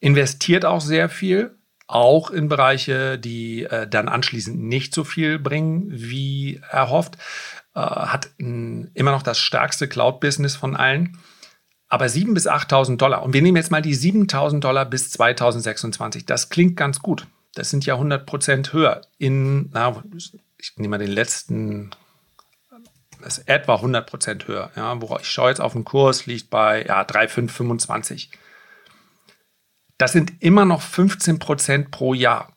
Investiert 0.00 0.64
auch 0.64 0.80
sehr 0.80 1.08
viel, 1.08 1.56
auch 1.86 2.30
in 2.30 2.48
Bereiche, 2.48 3.18
die 3.18 3.64
äh, 3.64 3.86
dann 3.86 4.08
anschließend 4.08 4.58
nicht 4.58 4.94
so 4.94 5.04
viel 5.04 5.38
bringen, 5.38 5.86
wie 5.90 6.60
erhofft. 6.70 7.16
Äh, 7.74 7.80
hat 7.80 8.30
mh, 8.38 8.88
immer 8.94 9.12
noch 9.12 9.22
das 9.22 9.38
stärkste 9.38 9.88
Cloud-Business 9.88 10.56
von 10.56 10.76
allen. 10.76 11.18
Aber 11.88 12.06
7.000 12.06 12.34
bis 12.34 12.48
8.000 12.48 12.96
Dollar. 12.96 13.22
Und 13.22 13.34
wir 13.34 13.42
nehmen 13.42 13.56
jetzt 13.56 13.70
mal 13.70 13.82
die 13.82 13.94
7.000 13.94 14.60
Dollar 14.60 14.86
bis 14.86 15.10
2026. 15.10 16.24
Das 16.24 16.48
klingt 16.48 16.76
ganz 16.76 17.00
gut. 17.00 17.26
Das 17.54 17.68
sind 17.68 17.84
ja 17.84 17.94
100 17.94 18.24
Prozent 18.24 18.72
höher. 18.72 19.02
In, 19.18 19.68
na, 19.72 20.02
ich 20.62 20.74
nehme 20.76 20.92
mal 20.92 20.98
den 20.98 21.10
letzten, 21.10 21.90
das 23.20 23.38
ist 23.38 23.48
etwa 23.48 23.74
100 23.74 24.08
Prozent 24.08 24.46
höher. 24.46 24.70
Ja, 24.76 25.00
worauf 25.02 25.22
ich 25.22 25.30
schaue 25.30 25.50
jetzt 25.50 25.60
auf 25.60 25.72
den 25.72 25.84
Kurs, 25.84 26.26
liegt 26.26 26.50
bei 26.50 26.86
ja, 26.86 27.02
3,525. 27.02 28.30
Das 29.98 30.12
sind 30.12 30.40
immer 30.40 30.64
noch 30.64 30.80
15 30.80 31.40
Prozent 31.40 31.90
pro 31.90 32.14
Jahr. 32.14 32.56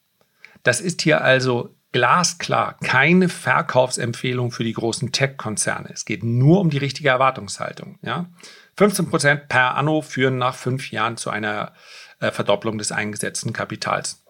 Das 0.64 0.82
ist 0.82 1.02
hier 1.02 1.22
also 1.22 1.76
glasklar 1.92 2.78
keine 2.84 3.28
Verkaufsempfehlung 3.30 4.52
für 4.52 4.64
die 4.64 4.74
großen 4.74 5.12
Tech-Konzerne. 5.12 5.90
Es 5.92 6.06
geht 6.06 6.24
nur 6.24 6.60
um 6.60 6.70
die 6.70 6.78
richtige 6.78 7.10
Erwartungshaltung. 7.10 7.98
Ja? 8.02 8.30
15 8.78 9.10
Prozent 9.10 9.48
per 9.48 9.76
Anno 9.76 10.02
führen 10.02 10.38
nach 10.38 10.56
fünf 10.56 10.92
Jahren 10.92 11.18
zu 11.18 11.30
einer 11.30 11.74
äh, 12.20 12.32
Verdopplung 12.32 12.78
des 12.78 12.92
eingesetzten 12.92 13.54
Kapitals. 13.54 14.25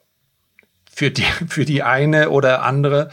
Für 0.95 1.11
die, 1.11 1.23
für 1.47 1.65
die 1.65 1.83
eine 1.83 2.29
oder 2.29 2.63
andere, 2.63 3.09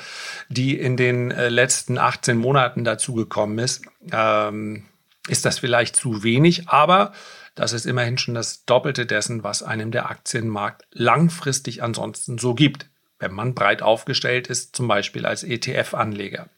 die 0.49 0.79
in 0.79 0.97
den 0.97 1.33
äh, 1.33 1.49
letzten 1.49 1.99
18 1.99 2.37
Monaten 2.39 2.85
dazugekommen 2.85 3.59
ist, 3.59 3.83
ähm, 4.13 4.85
ist 5.29 5.45
das 5.45 5.59
vielleicht 5.59 5.97
zu 5.97 6.23
wenig, 6.23 6.69
aber 6.69 7.13
das 7.55 7.73
ist 7.73 7.85
immerhin 7.85 8.19
schon 8.19 8.35
das 8.35 8.65
Doppelte 8.65 9.05
dessen, 9.05 9.45
was 9.45 9.63
einem 9.63 9.91
der 9.91 10.11
Aktienmarkt 10.11 10.85
langfristig 10.93 11.83
ansonsten 11.83 12.39
so 12.39 12.55
gibt, 12.55 12.87
wenn 13.19 13.33
man 13.33 13.55
breit 13.55 13.83
aufgestellt 13.83 14.47
ist, 14.47 14.75
zum 14.75 14.89
Beispiel 14.89 15.27
als 15.27 15.45
ETF-Anleger. 15.45 16.49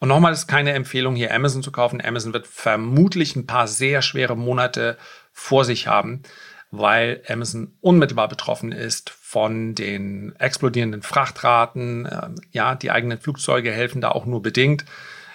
Und 0.00 0.08
nochmal 0.08 0.32
ist 0.32 0.48
keine 0.48 0.72
Empfehlung, 0.72 1.14
hier 1.14 1.32
Amazon 1.34 1.62
zu 1.62 1.72
kaufen. 1.72 2.02
Amazon 2.02 2.32
wird 2.32 2.46
vermutlich 2.46 3.36
ein 3.36 3.46
paar 3.46 3.68
sehr 3.68 4.00
schwere 4.00 4.36
Monate 4.36 4.96
vor 5.32 5.64
sich 5.64 5.86
haben, 5.86 6.22
weil 6.70 7.22
Amazon 7.28 7.76
unmittelbar 7.80 8.28
betroffen 8.28 8.72
ist 8.72 9.10
von 9.30 9.76
den 9.76 10.34
explodierenden 10.40 11.02
Frachtraten. 11.02 12.08
Ähm, 12.10 12.34
ja, 12.50 12.74
die 12.74 12.90
eigenen 12.90 13.20
Flugzeuge 13.20 13.70
helfen 13.70 14.00
da 14.00 14.10
auch 14.10 14.26
nur 14.26 14.42
bedingt. 14.42 14.84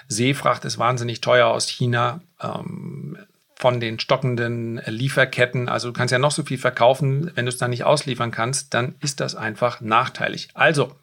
Seefracht 0.09 0.65
ist 0.65 0.77
wahnsinnig 0.77 1.21
teuer 1.21 1.47
aus 1.47 1.69
China. 1.69 2.19
Ähm, 2.41 3.17
von 3.57 3.79
den 3.79 3.97
stockenden 3.97 4.81
Lieferketten. 4.85 5.69
Also 5.69 5.87
du 5.87 5.93
kannst 5.93 6.11
ja 6.11 6.19
noch 6.19 6.31
so 6.31 6.43
viel 6.43 6.57
verkaufen, 6.57 7.31
wenn 7.35 7.45
du 7.45 7.49
es 7.49 7.57
dann 7.57 7.69
nicht 7.69 7.85
ausliefern 7.85 8.31
kannst, 8.31 8.73
dann 8.73 8.95
ist 8.99 9.21
das 9.21 9.33
einfach 9.33 9.79
nachteilig. 9.79 10.49
Also 10.53 10.93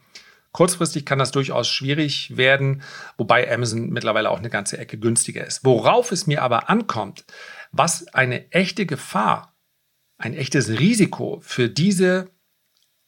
Kurzfristig 0.52 1.06
kann 1.06 1.18
das 1.18 1.30
durchaus 1.30 1.66
schwierig 1.70 2.36
werden, 2.36 2.82
wobei 3.16 3.50
Amazon 3.50 3.88
mittlerweile 3.88 4.28
auch 4.28 4.38
eine 4.38 4.50
ganze 4.50 4.76
Ecke 4.76 4.98
günstiger 4.98 5.46
ist. 5.46 5.64
Worauf 5.64 6.12
es 6.12 6.26
mir 6.26 6.42
aber 6.42 6.68
ankommt, 6.68 7.24
was 7.70 8.06
eine 8.08 8.52
echte 8.52 8.84
Gefahr, 8.84 9.54
ein 10.18 10.34
echtes 10.34 10.68
Risiko 10.68 11.40
für 11.42 11.70
diese 11.70 12.28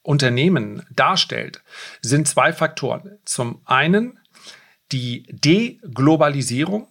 Unternehmen 0.04 0.82
darstellt, 0.94 1.64
sind 2.02 2.28
zwei 2.28 2.52
Faktoren. 2.52 3.18
Zum 3.24 3.62
einen 3.64 4.20
die 4.92 5.24
Deglobalisierung. 5.30 6.88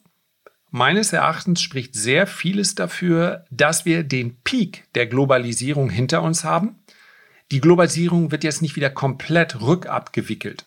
Meines 0.72 1.14
Erachtens 1.14 1.62
spricht 1.62 1.94
sehr 1.94 2.26
vieles 2.26 2.74
dafür, 2.74 3.46
dass 3.52 3.86
wir 3.86 4.04
den 4.04 4.42
Peak 4.42 4.86
der 4.96 5.06
Globalisierung 5.06 5.92
hinter 5.92 6.24
uns 6.24 6.44
haben. 6.44 6.84
Die 7.52 7.62
Globalisierung 7.62 8.32
wird 8.32 8.44
jetzt 8.44 8.64
nicht 8.64 8.76
wieder 8.76 8.90
komplett 8.90 9.62
rückabgewickelt. 9.62 10.66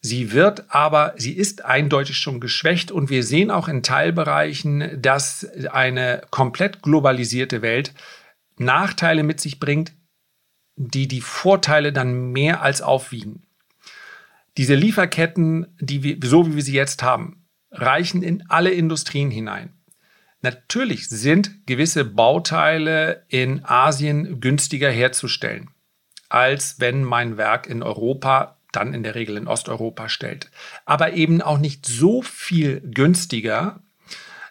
Sie 0.00 0.32
wird 0.32 0.72
aber, 0.72 1.12
sie 1.16 1.32
ist 1.32 1.64
eindeutig 1.66 2.16
schon 2.16 2.40
geschwächt 2.40 2.90
und 2.90 3.10
wir 3.10 3.22
sehen 3.22 3.50
auch 3.50 3.68
in 3.68 3.82
Teilbereichen, 3.82 5.02
dass 5.02 5.46
eine 5.70 6.22
komplett 6.30 6.82
globalisierte 6.82 7.60
Welt 7.60 7.92
Nachteile 8.56 9.22
mit 9.22 9.40
sich 9.40 9.60
bringt, 9.60 9.92
die 10.78 11.08
die 11.08 11.20
Vorteile 11.20 11.92
dann 11.92 12.32
mehr 12.32 12.62
als 12.62 12.82
aufwiegen. 12.82 13.42
Diese 14.56 14.74
Lieferketten, 14.74 15.66
die 15.78 16.02
wir, 16.02 16.16
so 16.22 16.46
wie 16.46 16.56
wir 16.56 16.62
sie 16.62 16.74
jetzt 16.74 17.02
haben, 17.02 17.44
reichen 17.70 18.22
in 18.22 18.44
alle 18.48 18.70
Industrien 18.70 19.30
hinein. 19.30 19.74
Natürlich 20.40 21.08
sind 21.08 21.66
gewisse 21.66 22.04
Bauteile 22.04 23.24
in 23.28 23.64
Asien 23.64 24.40
günstiger 24.40 24.90
herzustellen 24.90 25.70
als 26.28 26.78
wenn 26.78 27.04
mein 27.04 27.36
Werk 27.36 27.66
in 27.66 27.82
Europa 27.82 28.56
dann 28.72 28.92
in 28.92 29.02
der 29.02 29.14
Regel 29.14 29.36
in 29.36 29.48
Osteuropa 29.48 30.08
stellt. 30.08 30.50
Aber 30.84 31.14
eben 31.14 31.40
auch 31.40 31.58
nicht 31.58 31.86
so 31.86 32.22
viel 32.22 32.80
günstiger, 32.82 33.80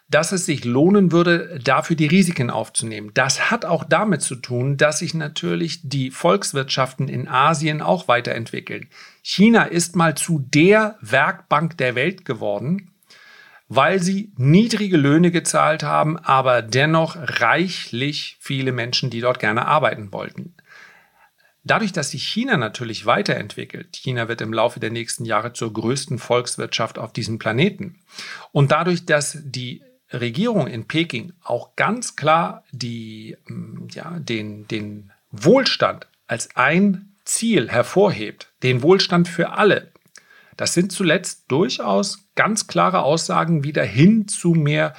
dass 0.10 0.32
es 0.32 0.46
sich 0.46 0.64
lohnen 0.64 1.12
würde, 1.12 1.60
dafür 1.64 1.96
die 1.96 2.08
Risiken 2.08 2.50
aufzunehmen. 2.50 3.12
Das 3.14 3.52
hat 3.52 3.66
auch 3.66 3.84
damit 3.84 4.22
zu 4.22 4.36
tun, 4.36 4.78
dass 4.78 5.00
sich 5.00 5.14
natürlich 5.14 5.82
die 5.84 6.12
Volkswirtschaften 6.12 7.10
in 7.10 7.28
Asien 7.28 7.82
auch 7.82 8.08
weiterentwickeln. 8.08 8.88
China 9.22 9.64
ist 9.64 9.96
mal 9.96 10.16
zu 10.16 10.40
der 10.40 10.98
Werkbank 11.02 11.78
der 11.78 11.96
Welt 11.96 12.24
geworden, 12.24 12.92
weil 13.68 14.02
sie 14.02 14.32
niedrige 14.38 14.96
Löhne 14.96 15.30
gezahlt 15.30 15.84
haben, 15.84 16.18
aber 16.18 16.62
dennoch 16.62 17.18
reichlich 17.20 18.38
viele 18.40 18.72
Menschen, 18.72 19.10
die 19.10 19.20
dort 19.20 19.40
gerne 19.40 19.66
arbeiten 19.66 20.14
wollten. 20.14 20.56
Dadurch, 21.66 21.92
dass 21.92 22.12
sich 22.12 22.24
China 22.24 22.56
natürlich 22.56 23.06
weiterentwickelt, 23.06 23.98
China 23.98 24.30
wird 24.30 24.40
im 24.40 24.54
Laufe 24.54 24.80
der 24.80 24.90
nächsten 24.90 25.26
Jahre 25.26 25.52
zur 25.52 25.74
größten 25.74 26.18
Volkswirtschaft 26.18 26.98
auf 26.98 27.12
diesem 27.12 27.40
Planeten. 27.40 28.00
Und 28.54 28.72
dadurch, 28.72 29.06
dass 29.06 29.38
die 29.44 29.82
Regierung 30.12 30.68
in 30.68 30.88
Peking 30.88 31.34
auch 31.44 31.76
ganz 31.76 32.16
klar 32.16 32.64
die, 32.72 33.38
mm, 33.48 33.88
ja, 33.92 34.20
den, 34.20 34.68
den 34.68 35.12
Wohlstand 35.32 36.08
als 36.28 36.56
ein 36.56 37.16
Ziel 37.26 37.70
hervorhebt, 37.70 38.54
den 38.64 38.82
Wohlstand 38.82 39.28
für 39.28 39.52
alle, 39.52 39.92
das 40.56 40.74
sind 40.74 40.92
zuletzt 40.92 41.46
durchaus 41.50 42.26
ganz 42.36 42.68
klare 42.68 43.04
Aussagen 43.04 43.64
wieder 43.64 43.84
hin 43.84 44.28
zu 44.28 44.52
mehr 44.52 44.96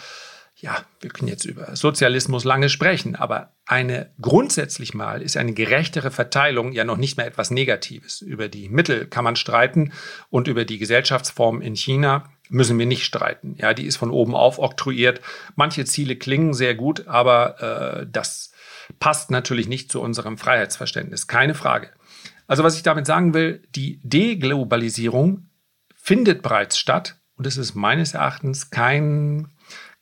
ja, 0.61 0.85
wir 1.01 1.11
können 1.11 1.29
jetzt 1.29 1.45
über 1.45 1.77
Sozialismus 1.77 2.43
lange 2.43 2.69
sprechen, 2.69 3.15
aber 3.15 3.53
eine 3.65 4.11
grundsätzlich 4.21 4.93
mal 4.93 5.23
ist 5.23 5.37
eine 5.37 5.53
gerechtere 5.53 6.11
Verteilung 6.11 6.73
ja 6.73 6.85
noch 6.85 6.97
nicht 6.97 7.17
mehr 7.17 7.27
etwas 7.27 7.53
Negatives. 7.53 8.23
Über 8.23 8.49
die 8.49 8.69
Mittel 8.69 9.07
kann 9.07 9.23
man 9.23 9.37
streiten 9.37 9.93
und 10.31 10.49
über 10.49 10.65
die 10.65 10.79
Gesellschaftsform 10.79 11.63
in 11.63 11.77
China 11.77 12.33
müssen 12.49 12.79
wir 12.79 12.87
nicht 12.87 13.05
streiten. 13.05 13.55
Ja, 13.59 13.75
die 13.75 13.87
ist 13.87 13.97
von 13.97 14.11
oben 14.11 14.35
auf 14.35 14.59
oktroyiert. 14.59 15.21
Manche 15.57 15.85
Ziele 15.85 16.17
klingen 16.17 16.55
sehr 16.55 16.75
gut, 16.75 17.07
aber 17.07 18.01
äh, 18.03 18.07
das 18.11 18.53
passt 19.01 19.31
natürlich 19.31 19.69
nicht 19.69 19.93
zu 19.93 20.01
unserem 20.01 20.39
Freiheitsverständnis. 20.39 21.27
Keine 21.27 21.55
Frage. 21.55 21.91
Also 22.47 22.65
was 22.65 22.77
ich 22.77 22.83
damit 22.83 23.07
sagen 23.07 23.35
will, 23.35 23.63
die 23.75 24.01
Deglobalisierung 24.03 25.49
findet 25.95 26.43
bereits 26.43 26.79
statt 26.79 27.17
und 27.37 27.47
es 27.47 27.57
ist 27.57 27.75
meines 27.75 28.15
Erachtens 28.15 28.71
kein 28.71 29.49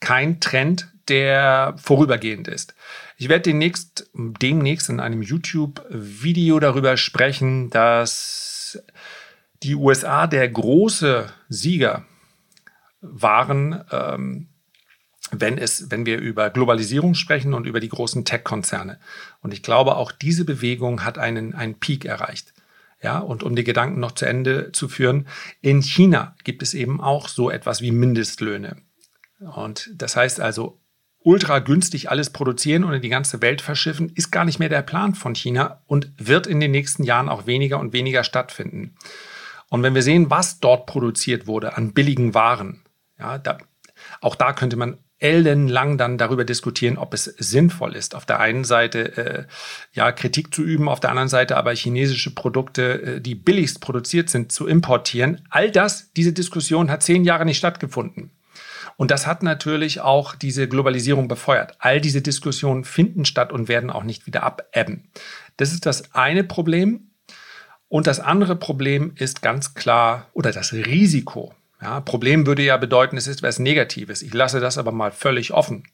kein 0.00 0.41
Trend, 0.41 0.93
der 1.09 1.75
vorübergehend 1.79 2.49
ist. 2.49 2.75
Ich 3.17 3.29
werde 3.29 3.43
demnächst, 3.43 4.11
demnächst 4.15 4.88
in 4.88 5.00
einem 5.00 5.23
YouTube-Video 5.23 6.61
darüber 6.61 6.97
sprechen, 6.97 7.71
dass 7.71 8.83
die 9.62 9.75
USA 9.75 10.26
der 10.26 10.49
große 10.49 11.33
Sieger 11.49 12.05
waren, 13.11 13.85
ähm, 13.91 14.49
wenn, 15.31 15.59
es, 15.59 15.91
wenn 15.91 16.07
wir 16.07 16.19
über 16.19 16.51
Globalisierung 16.51 17.15
sprechen 17.15 17.55
und 17.55 17.67
über 17.67 17.81
die 17.81 17.89
großen 17.89 18.25
Tech-Konzerne. 18.25 18.99
Und 19.41 19.53
ich 19.53 19.63
glaube, 19.63 19.97
auch 19.97 20.13
diese 20.13 20.45
Bewegung 20.45 21.05
hat 21.05 21.19
einen, 21.19 21.55
einen 21.55 21.79
Peak 21.79 22.05
erreicht. 22.05 22.53
Ja, 23.03 23.19
und 23.19 23.43
um 23.43 23.55
die 23.55 23.65
Gedanken 23.65 24.01
noch 24.01 24.13
zu 24.13 24.25
Ende 24.25 24.73
zu 24.73 24.89
führen, 24.89 25.27
in 25.61 25.83
China 25.83 26.35
gibt 26.45 26.63
es 26.63 26.75
eben 26.75 27.01
auch 27.01 27.29
so 27.29 27.51
etwas 27.51 27.81
wie 27.81 27.91
Mindestlöhne. 27.91 28.77
Und 29.39 29.91
das 29.95 30.17
heißt 30.17 30.41
also, 30.41 30.81
ultra 31.19 31.59
günstig 31.59 32.11
alles 32.11 32.31
produzieren 32.31 32.85
und 32.85 32.95
in 32.95 33.03
die 33.03 33.09
ganze 33.09 33.43
Welt 33.43 33.61
verschiffen, 33.61 34.13
ist 34.15 34.31
gar 34.31 34.45
nicht 34.45 34.59
mehr 34.59 34.69
der 34.69 34.83
Plan 34.83 35.15
von 35.15 35.35
China 35.35 35.83
und 35.87 36.13
wird 36.17 36.47
in 36.47 36.61
den 36.61 36.71
nächsten 36.71 37.03
Jahren 37.03 37.29
auch 37.29 37.47
weniger 37.47 37.81
und 37.81 37.93
weniger 37.93 38.25
stattfinden. 38.25 38.95
Und 39.69 39.83
wenn 39.83 39.95
wir 39.95 40.03
sehen, 40.03 40.31
was 40.31 40.61
dort 40.61 40.87
produziert 40.87 41.47
wurde 41.47 41.77
an 41.77 41.93
billigen 41.93 42.33
Waren, 42.33 42.83
ja, 43.18 43.38
da, 43.38 43.58
auch 44.20 44.35
da 44.35 44.52
könnte 44.52 44.76
man 44.76 44.99
ellenlang 45.18 45.96
dann 45.96 46.18
darüber 46.18 46.44
diskutieren, 46.44 46.99
ob 46.99 47.14
es 47.14 47.25
sinnvoll 47.25 47.96
ist, 47.96 48.14
auf 48.14 48.26
der 48.26 48.38
einen 48.38 48.64
Seite 48.64 49.16
äh, 49.16 49.44
ja 49.92 50.12
Kritik 50.12 50.54
zu 50.54 50.62
üben, 50.62 50.88
auf 50.88 51.00
der 51.00 51.11
anderen 51.11 51.30
Seite 51.30 51.56
aber 51.56 51.75
chinesische 51.75 52.35
Produkte, 52.35 53.02
äh, 53.02 53.20
die 53.20 53.35
billigst 53.35 53.80
produziert 53.80 54.28
sind, 54.28 54.52
zu 54.52 54.66
importieren. 54.66 55.40
All 55.49 55.70
das, 55.70 56.12
diese 56.12 56.35
Diskussion 56.35 56.90
hat 56.90 57.02
zehn 57.02 57.25
Jahre 57.25 57.46
nicht 57.46 57.58
stattgefunden. 57.58 58.30
Und 58.99 59.11
das 59.11 59.26
hat 59.26 59.42
natürlich 59.42 60.00
auch 60.00 60.35
diese 60.35 60.68
Globalisierung 60.68 61.28
befeuert. 61.28 61.75
All 61.78 62.00
diese 62.00 62.23
Diskussionen 62.23 62.85
finden 62.85 63.25
statt 63.25 63.52
und 63.52 63.68
werden 63.68 63.90
auch 63.90 64.04
nicht 64.04 64.26
wieder 64.26 64.42
abebben. 64.42 65.11
Das 65.56 65.73
ist 65.73 65.87
das 65.87 66.14
eine 66.14 66.44
Problem. 66.44 67.11
Und 67.88 68.06
das 68.06 68.20
andere 68.20 68.56
Problem 68.56 69.12
ist 69.16 69.42
ganz 69.42 69.75
klar, 69.75 70.28
oder 70.32 70.50
das 70.50 70.73
Risiko. 70.73 71.54
Ja, 71.80 72.00
Problem 72.00 72.47
würde 72.47 72.62
ja 72.62 72.76
bedeuten, 72.76 73.16
es 73.16 73.26
ist 73.26 73.38
etwas 73.38 73.59
Negatives. 73.59 74.23
Ich 74.23 74.33
lasse 74.33 74.61
das 74.61 74.78
aber 74.78 74.92
mal 74.92 75.11
völlig 75.11 75.52
offen. 75.52 75.85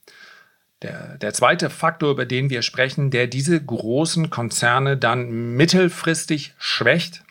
Der, 0.83 1.17
der 1.19 1.33
zweite 1.33 1.71
Faktor, 1.71 2.11
über 2.11 2.27
den 2.27 2.51
wir 2.51 2.63
sprechen, 2.63 3.11
der 3.11 3.27
diese 3.27 3.63
großen 3.63 4.31
Konzerne 4.31 4.97
dann 4.97 5.57
mittelfristig 5.57 6.55
schwächt 6.59 7.25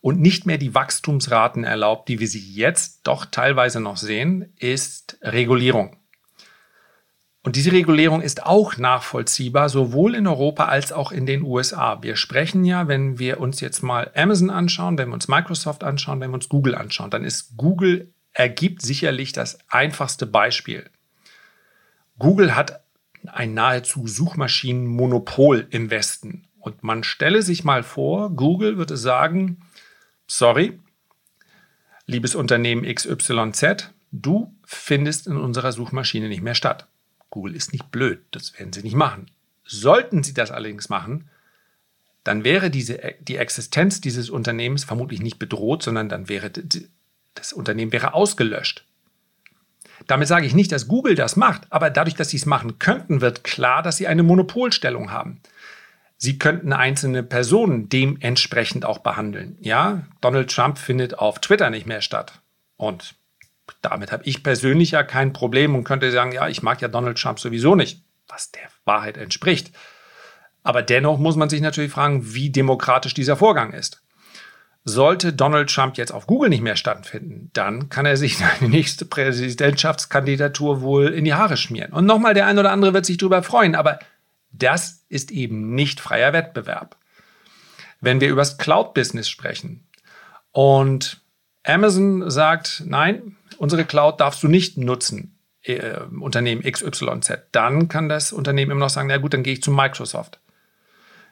und 0.00 0.20
nicht 0.20 0.46
mehr 0.46 0.58
die 0.58 0.74
Wachstumsraten 0.74 1.64
erlaubt, 1.64 2.08
die 2.08 2.20
wir 2.20 2.28
sie 2.28 2.40
jetzt 2.40 3.00
doch 3.04 3.24
teilweise 3.24 3.80
noch 3.80 3.96
sehen, 3.96 4.52
ist 4.58 5.18
Regulierung. 5.22 5.96
Und 7.46 7.54
diese 7.54 7.70
Regulierung 7.70 8.22
ist 8.22 8.44
auch 8.44 8.76
nachvollziehbar, 8.76 9.68
sowohl 9.68 10.16
in 10.16 10.26
Europa 10.26 10.64
als 10.64 10.90
auch 10.90 11.12
in 11.12 11.26
den 11.26 11.42
USA. 11.42 12.02
Wir 12.02 12.16
sprechen 12.16 12.64
ja, 12.64 12.88
wenn 12.88 13.20
wir 13.20 13.38
uns 13.38 13.60
jetzt 13.60 13.84
mal 13.84 14.10
Amazon 14.16 14.50
anschauen, 14.50 14.98
wenn 14.98 15.10
wir 15.10 15.14
uns 15.14 15.28
Microsoft 15.28 15.84
anschauen, 15.84 16.20
wenn 16.20 16.30
wir 16.30 16.34
uns 16.34 16.48
Google 16.48 16.74
anschauen, 16.74 17.08
dann 17.08 17.22
ist 17.22 17.56
Google 17.56 18.12
ergibt 18.32 18.82
sicherlich 18.82 19.32
das 19.32 19.60
einfachste 19.68 20.26
Beispiel. 20.26 20.90
Google 22.18 22.56
hat 22.56 22.80
ein 23.28 23.54
nahezu 23.54 24.08
Suchmaschinenmonopol 24.08 25.68
im 25.70 25.88
Westen. 25.88 26.48
Und 26.58 26.82
man 26.82 27.04
stelle 27.04 27.42
sich 27.42 27.62
mal 27.62 27.84
vor, 27.84 28.30
Google 28.30 28.76
würde 28.76 28.96
sagen, 28.96 29.60
sorry, 30.26 30.80
liebes 32.06 32.34
Unternehmen 32.34 32.92
XYZ, 32.92 33.92
du 34.10 34.52
findest 34.64 35.28
in 35.28 35.36
unserer 35.36 35.70
Suchmaschine 35.70 36.26
nicht 36.26 36.42
mehr 36.42 36.56
statt. 36.56 36.88
Google 37.30 37.54
ist 37.54 37.72
nicht 37.72 37.90
blöd, 37.90 38.20
das 38.30 38.58
werden 38.58 38.72
sie 38.72 38.82
nicht 38.82 38.94
machen. 38.94 39.30
Sollten 39.64 40.22
sie 40.22 40.34
das 40.34 40.50
allerdings 40.50 40.88
machen, 40.88 41.28
dann 42.24 42.44
wäre 42.44 42.70
diese, 42.70 43.00
die 43.20 43.36
Existenz 43.36 44.00
dieses 44.00 44.30
Unternehmens 44.30 44.84
vermutlich 44.84 45.20
nicht 45.20 45.38
bedroht, 45.38 45.82
sondern 45.82 46.08
dann 46.08 46.28
wäre 46.28 46.50
das 47.34 47.52
Unternehmen 47.52 47.92
wäre 47.92 48.14
ausgelöscht. 48.14 48.84
Damit 50.06 50.28
sage 50.28 50.46
ich 50.46 50.54
nicht, 50.54 50.72
dass 50.72 50.88
Google 50.88 51.14
das 51.14 51.36
macht, 51.36 51.70
aber 51.70 51.90
dadurch, 51.90 52.16
dass 52.16 52.30
sie 52.30 52.36
es 52.36 52.46
machen 52.46 52.78
könnten, 52.78 53.20
wird 53.20 53.44
klar, 53.44 53.82
dass 53.82 53.96
sie 53.96 54.06
eine 54.06 54.22
Monopolstellung 54.22 55.10
haben. 55.10 55.40
Sie 56.18 56.38
könnten 56.38 56.72
einzelne 56.72 57.22
Personen 57.22 57.88
dementsprechend 57.88 58.84
auch 58.84 58.98
behandeln. 58.98 59.56
Ja, 59.60 60.06
Donald 60.20 60.50
Trump 60.50 60.78
findet 60.78 61.18
auf 61.18 61.40
Twitter 61.40 61.70
nicht 61.70 61.86
mehr 61.86 62.00
statt. 62.00 62.40
Und 62.76 63.14
damit 63.82 64.12
habe 64.12 64.24
ich 64.24 64.42
persönlich 64.42 64.92
ja 64.92 65.02
kein 65.02 65.32
Problem 65.32 65.74
und 65.74 65.84
könnte 65.84 66.10
sagen, 66.10 66.32
ja, 66.32 66.48
ich 66.48 66.62
mag 66.62 66.80
ja 66.80 66.88
Donald 66.88 67.18
Trump 67.18 67.40
sowieso 67.40 67.74
nicht, 67.74 68.02
was 68.28 68.50
der 68.50 68.68
Wahrheit 68.84 69.16
entspricht. 69.16 69.72
Aber 70.62 70.82
dennoch 70.82 71.18
muss 71.18 71.36
man 71.36 71.48
sich 71.48 71.60
natürlich 71.60 71.92
fragen, 71.92 72.34
wie 72.34 72.50
demokratisch 72.50 73.14
dieser 73.14 73.36
Vorgang 73.36 73.72
ist. 73.72 74.02
Sollte 74.84 75.32
Donald 75.32 75.72
Trump 75.72 75.96
jetzt 75.96 76.12
auf 76.12 76.26
Google 76.26 76.48
nicht 76.48 76.62
mehr 76.62 76.76
stattfinden, 76.76 77.50
dann 77.52 77.88
kann 77.88 78.06
er 78.06 78.16
sich 78.16 78.38
seine 78.38 78.68
nächste 78.68 79.04
Präsidentschaftskandidatur 79.04 80.80
wohl 80.80 81.08
in 81.08 81.24
die 81.24 81.34
Haare 81.34 81.56
schmieren. 81.56 81.92
Und 81.92 82.06
nochmal, 82.06 82.34
der 82.34 82.46
ein 82.46 82.58
oder 82.58 82.72
andere 82.72 82.94
wird 82.94 83.06
sich 83.06 83.16
darüber 83.16 83.42
freuen, 83.42 83.74
aber 83.74 83.98
das 84.52 85.04
ist 85.08 85.30
eben 85.30 85.74
nicht 85.74 86.00
freier 86.00 86.32
Wettbewerb. 86.32 86.96
Wenn 88.00 88.20
wir 88.20 88.28
über 88.28 88.42
das 88.42 88.58
Cloud-Business 88.58 89.28
sprechen 89.28 89.86
und 90.52 91.20
Amazon 91.64 92.30
sagt, 92.30 92.82
nein, 92.86 93.36
unsere 93.58 93.84
Cloud 93.84 94.20
darfst 94.20 94.42
du 94.42 94.48
nicht 94.48 94.76
nutzen, 94.78 95.38
äh, 95.62 96.00
Unternehmen 96.20 96.62
XYZ. 96.62 97.38
Dann 97.52 97.88
kann 97.88 98.08
das 98.08 98.32
Unternehmen 98.32 98.72
immer 98.72 98.80
noch 98.80 98.90
sagen, 98.90 99.08
na 99.08 99.18
gut, 99.18 99.34
dann 99.34 99.42
gehe 99.42 99.54
ich 99.54 99.62
zu 99.62 99.70
Microsoft. 99.70 100.40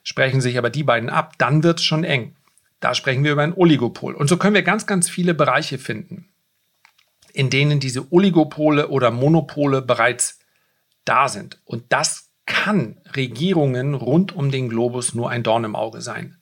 Sprechen 0.02 0.40
sich 0.40 0.58
aber 0.58 0.70
die 0.70 0.82
beiden 0.82 1.08
ab, 1.08 1.34
dann 1.38 1.62
wird 1.62 1.78
es 1.78 1.84
schon 1.84 2.04
eng. 2.04 2.37
Da 2.80 2.94
sprechen 2.94 3.24
wir 3.24 3.32
über 3.32 3.42
ein 3.42 3.54
Oligopol. 3.54 4.14
Und 4.14 4.28
so 4.28 4.37
können 4.37 4.54
wir 4.54 4.62
ganz, 4.62 4.87
ganz 4.87 5.08
viele 5.08 5.32
Bereiche 5.32 5.78
finden, 5.78 6.28
in 7.32 7.48
denen 7.48 7.80
diese 7.80 8.12
Oligopole 8.12 8.88
oder 8.88 9.10
Monopole 9.10 9.80
bereits 9.80 10.40
da 11.04 11.28
sind. 11.28 11.60
Und 11.64 11.84
das 11.88 12.30
kann 12.46 13.00
Regierungen 13.16 13.94
rund 13.94 14.37
um 14.37 14.50
den 14.50 14.68
Globus 14.68 15.14
nur 15.14 15.30
ein 15.30 15.42
Dorn 15.42 15.64
im 15.64 15.76
Auge 15.76 16.02
sein. 16.02 16.37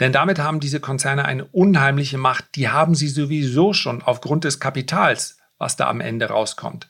Denn 0.00 0.12
damit 0.12 0.38
haben 0.38 0.60
diese 0.60 0.80
Konzerne 0.80 1.24
eine 1.24 1.44
unheimliche 1.46 2.18
Macht. 2.18 2.56
Die 2.56 2.68
haben 2.68 2.94
sie 2.94 3.08
sowieso 3.08 3.72
schon 3.72 4.02
aufgrund 4.02 4.44
des 4.44 4.60
Kapitals, 4.60 5.38
was 5.58 5.76
da 5.76 5.88
am 5.88 6.00
Ende 6.00 6.26
rauskommt. 6.26 6.88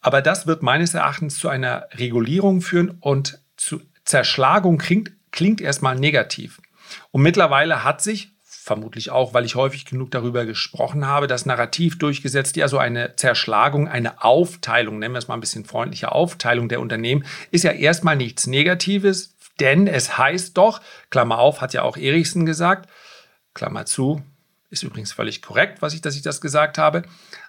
Aber 0.00 0.22
das 0.22 0.46
wird 0.46 0.62
meines 0.62 0.94
Erachtens 0.94 1.38
zu 1.38 1.48
einer 1.48 1.88
Regulierung 1.94 2.60
führen 2.60 2.90
und 3.00 3.40
zu 3.56 3.80
Zerschlagung 4.04 4.78
klingt, 4.78 5.12
klingt 5.32 5.60
erstmal 5.60 5.96
negativ. 5.96 6.60
Und 7.10 7.22
mittlerweile 7.22 7.84
hat 7.84 8.00
sich, 8.00 8.32
vermutlich 8.68 9.10
auch, 9.10 9.34
weil 9.34 9.44
ich 9.44 9.54
häufig 9.54 9.86
genug 9.86 10.10
darüber 10.10 10.44
gesprochen 10.44 11.06
habe, 11.06 11.26
das 11.26 11.46
Narrativ 11.46 11.98
durchgesetzt, 11.98 12.56
ja, 12.56 12.68
so 12.68 12.78
eine 12.78 13.16
Zerschlagung, 13.16 13.88
eine 13.88 14.22
Aufteilung, 14.22 14.98
nennen 14.98 15.14
wir 15.14 15.18
es 15.18 15.28
mal 15.28 15.34
ein 15.34 15.40
bisschen 15.40 15.64
freundliche 15.64 16.12
Aufteilung 16.12 16.68
der 16.68 16.80
Unternehmen, 16.80 17.24
ist 17.50 17.64
ja 17.64 17.72
erstmal 17.72 18.16
nichts 18.16 18.46
Negatives, 18.46 19.34
denn 19.60 19.86
es 19.86 20.18
heißt 20.18 20.56
doch, 20.56 20.80
Klammer 21.10 21.38
auf, 21.38 21.60
hat 21.60 21.72
ja 21.72 21.82
auch 21.82 21.96
Erichsen 21.96 22.46
gesagt, 22.46 22.88
Klammer 23.54 23.86
zu, 23.86 24.22
ist 24.70 24.82
übrigens 24.82 25.12
völlig 25.12 25.42
korrekt, 25.42 25.82
was 25.82 25.94
ich, 25.94 26.00
dass 26.00 26.16
ich 26.16 26.22
das 26.22 26.40
gesagt 26.40 26.78
habe, 26.78 27.02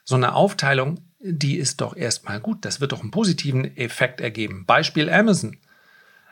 so 0.03 0.15
eine 0.15 0.33
Aufteilung, 0.33 1.01
die 1.19 1.57
ist 1.57 1.81
doch 1.81 1.95
erstmal 1.95 2.39
gut. 2.39 2.63
Das 2.63 2.79
wird 2.79 2.93
doch 2.93 3.01
einen 3.01 3.11
positiven 3.11 3.75
Effekt 3.77 4.21
ergeben. 4.21 4.65
Beispiel 4.65 5.09
Amazon. 5.09 5.57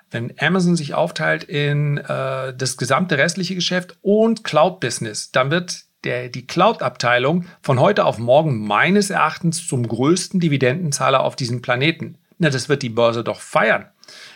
Wenn 0.10 0.34
Amazon 0.40 0.78
sich 0.78 0.94
aufteilt 0.94 1.44
in 1.44 1.98
äh, 1.98 2.56
das 2.56 2.78
gesamte 2.78 3.18
restliche 3.18 3.56
Geschäft 3.56 3.98
und 4.02 4.46
Cloud-Business, 4.46 5.32
dann 5.32 5.52
wird 5.52 5.84
der, 6.06 6.30
die 6.30 6.48
Cloud-Abteilung 6.48 7.46
von 7.62 7.80
heute 7.80 8.06
auf 8.06 8.18
morgen 8.18 8.66
meines 8.66 9.10
Erachtens 9.10 9.68
zum 9.68 9.86
größten 9.86 10.40
Dividendenzahler 10.40 11.22
auf 11.22 11.36
diesem 11.36 11.62
Planeten. 11.62 12.18
Na, 12.38 12.50
das 12.50 12.70
wird 12.70 12.84
die 12.84 12.90
Börse 12.90 13.26
doch 13.26 13.42
feiern. 13.42 13.88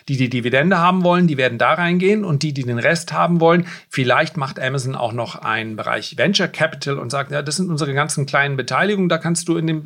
Die, 0.07 0.17
die 0.17 0.29
Dividende 0.29 0.77
haben 0.77 1.03
wollen, 1.03 1.27
die 1.27 1.37
werden 1.37 1.57
da 1.57 1.73
reingehen 1.73 2.23
und 2.23 2.43
die, 2.43 2.53
die 2.53 2.63
den 2.63 2.79
Rest 2.79 3.13
haben 3.13 3.39
wollen, 3.39 3.67
vielleicht 3.89 4.37
macht 4.37 4.59
Amazon 4.59 4.95
auch 4.95 5.13
noch 5.13 5.35
einen 5.35 5.75
Bereich 5.75 6.17
Venture 6.17 6.47
Capital 6.47 6.97
und 6.97 7.09
sagt, 7.09 7.31
ja, 7.31 7.41
das 7.41 7.57
sind 7.57 7.69
unsere 7.69 7.93
ganzen 7.93 8.25
kleinen 8.25 8.57
Beteiligungen, 8.57 9.09
da 9.09 9.17
kannst 9.17 9.47
du 9.47 9.57
in, 9.57 9.67
dem, 9.67 9.83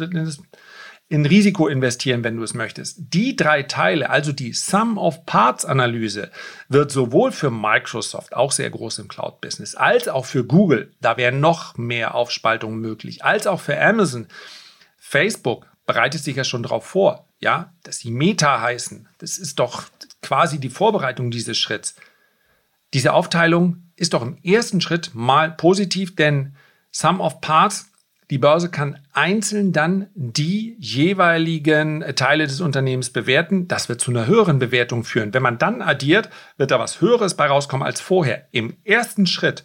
in 1.08 1.26
Risiko 1.26 1.68
investieren, 1.68 2.24
wenn 2.24 2.38
du 2.38 2.44
es 2.44 2.54
möchtest. 2.54 3.14
Die 3.14 3.36
drei 3.36 3.64
Teile, 3.64 4.10
also 4.10 4.32
die 4.32 4.54
Sum 4.54 4.98
of 4.98 5.26
Parts 5.26 5.66
Analyse, 5.66 6.32
wird 6.68 6.92
sowohl 6.92 7.32
für 7.32 7.52
Microsoft, 7.52 8.36
auch 8.36 8.52
sehr 8.52 8.70
groß 8.70 9.00
im 9.00 9.08
Cloud-Business, 9.08 9.76
als 9.76 10.08
auch 10.08 10.26
für 10.26 10.46
Google, 10.46 10.92
da 11.02 11.18
wäre 11.18 11.32
noch 11.32 11.78
mehr 11.78 12.16
Aufspaltung 12.16 12.80
möglich, 12.80 13.24
als 13.24 13.46
auch 13.46 13.62
für 13.62 13.80
Amazon, 13.80 14.28
Facebook 14.98 15.68
bereitet 15.86 16.24
sich 16.24 16.36
ja 16.36 16.44
schon 16.44 16.64
darauf 16.64 16.86
vor, 16.86 17.28
ja, 17.46 17.72
dass 17.84 18.00
sie 18.00 18.10
Meta 18.10 18.60
heißen. 18.60 19.08
Das 19.20 19.38
ist 19.38 19.60
doch 19.60 19.84
quasi 20.24 20.60
die 20.60 20.70
Vorbereitung 20.70 21.30
dieses 21.30 21.60
Schritts. 21.60 21.96
Diese 22.96 23.14
Aufteilung 23.14 23.84
ist 23.96 24.16
doch 24.16 24.24
im 24.24 24.40
ersten 24.44 24.82
Schritt 24.82 25.12
mal 25.14 25.52
positiv, 25.52 26.16
denn 26.16 26.56
Sum 26.90 27.22
of 27.22 27.42
Parts, 27.42 27.92
die 28.32 28.40
Börse 28.40 28.72
kann 28.72 28.98
einzeln 29.14 29.74
dann 29.74 30.08
die 30.16 30.76
jeweiligen 30.80 32.04
Teile 32.16 32.48
des 32.48 32.62
Unternehmens 32.62 33.12
bewerten. 33.12 33.68
Das 33.68 33.90
wird 33.90 34.02
zu 34.02 34.10
einer 34.10 34.26
höheren 34.26 34.58
Bewertung 34.58 35.04
führen. 35.04 35.32
Wenn 35.32 35.44
man 35.44 35.60
dann 35.60 35.84
addiert, 35.84 36.32
wird 36.58 36.72
da 36.72 36.80
was 36.80 37.00
Höheres 37.00 37.36
bei 37.36 37.46
rauskommen 37.46 37.86
als 37.86 38.02
vorher. 38.02 38.48
Im 38.54 38.76
ersten 38.84 39.28
Schritt 39.28 39.64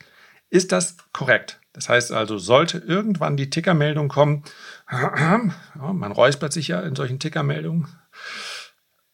ist 0.51 0.71
das 0.71 0.99
korrekt. 1.15 1.61
Das 1.73 1.89
heißt 1.89 2.13
also, 2.13 2.37
sollte 2.37 2.79
irgendwann 2.79 3.39
die 3.39 3.49
Tickermeldung 3.49 4.09
kommen, 4.09 4.43
man 4.91 6.13
räuspert 6.13 6.53
sich 6.53 6.69
ja 6.69 6.81
in 6.81 6.97
solchen 6.97 7.19
Tickermeldungen, 7.19 7.89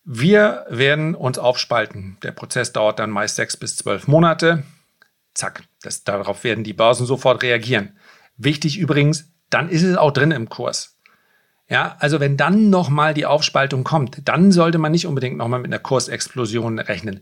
wir 0.09 0.65
werden 0.69 1.17
uns 1.17 1.37
aufspalten. 1.37 2.17
Der 2.23 2.31
Prozess 2.31 2.73
dauert 2.73 3.01
dann 3.01 3.11
meist 3.11 3.35
sechs 3.35 3.57
bis 3.57 3.75
zwölf 3.75 4.07
Monate. 4.07 4.62
Zack, 5.35 5.65
das, 5.83 6.05
darauf 6.05 6.45
werden 6.45 6.62
die 6.62 6.73
Börsen 6.73 7.07
sofort 7.07 7.43
reagieren. 7.43 7.99
Wichtig 8.37 8.79
übrigens, 8.79 9.33
dann 9.51 9.69
ist 9.69 9.83
es 9.83 9.97
auch 9.97 10.12
drin 10.12 10.31
im 10.31 10.49
Kurs. 10.49 10.97
Ja, 11.69 11.97
also 11.99 12.21
wenn 12.21 12.37
dann 12.37 12.71
nochmal 12.71 13.15
die 13.15 13.27
Aufspaltung 13.27 13.83
kommt, 13.83 14.29
dann 14.29 14.53
sollte 14.53 14.79
man 14.79 14.93
nicht 14.93 15.09
unbedingt 15.09 15.39
nochmal 15.39 15.59
mit 15.59 15.73
einer 15.73 15.81
Kursexplosion 15.81 16.79
rechnen. 16.79 17.21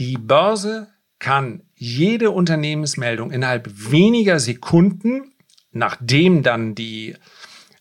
Die 0.00 0.18
Börse 0.18 0.88
kann 1.20 1.62
jede 1.76 2.32
Unternehmensmeldung 2.32 3.30
innerhalb 3.30 3.70
weniger 3.92 4.40
Sekunden, 4.40 5.34
nachdem 5.70 6.42
dann 6.42 6.74
die 6.74 7.14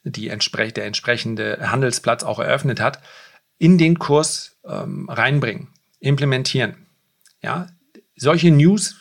die 0.04 0.30
entspre 0.30 0.72
der 0.72 0.86
entsprechende 0.86 1.60
Handelsplatz 1.62 2.24
auch 2.24 2.40
eröffnet 2.40 2.80
hat, 2.80 3.02
in 3.58 3.78
den 3.78 4.00
Kurs 4.00 4.58
ähm, 4.66 5.10
reinbringen, 5.10 5.70
implementieren. 6.00 6.88
Ja, 7.42 7.68
solche 8.16 8.52
News 8.52 8.96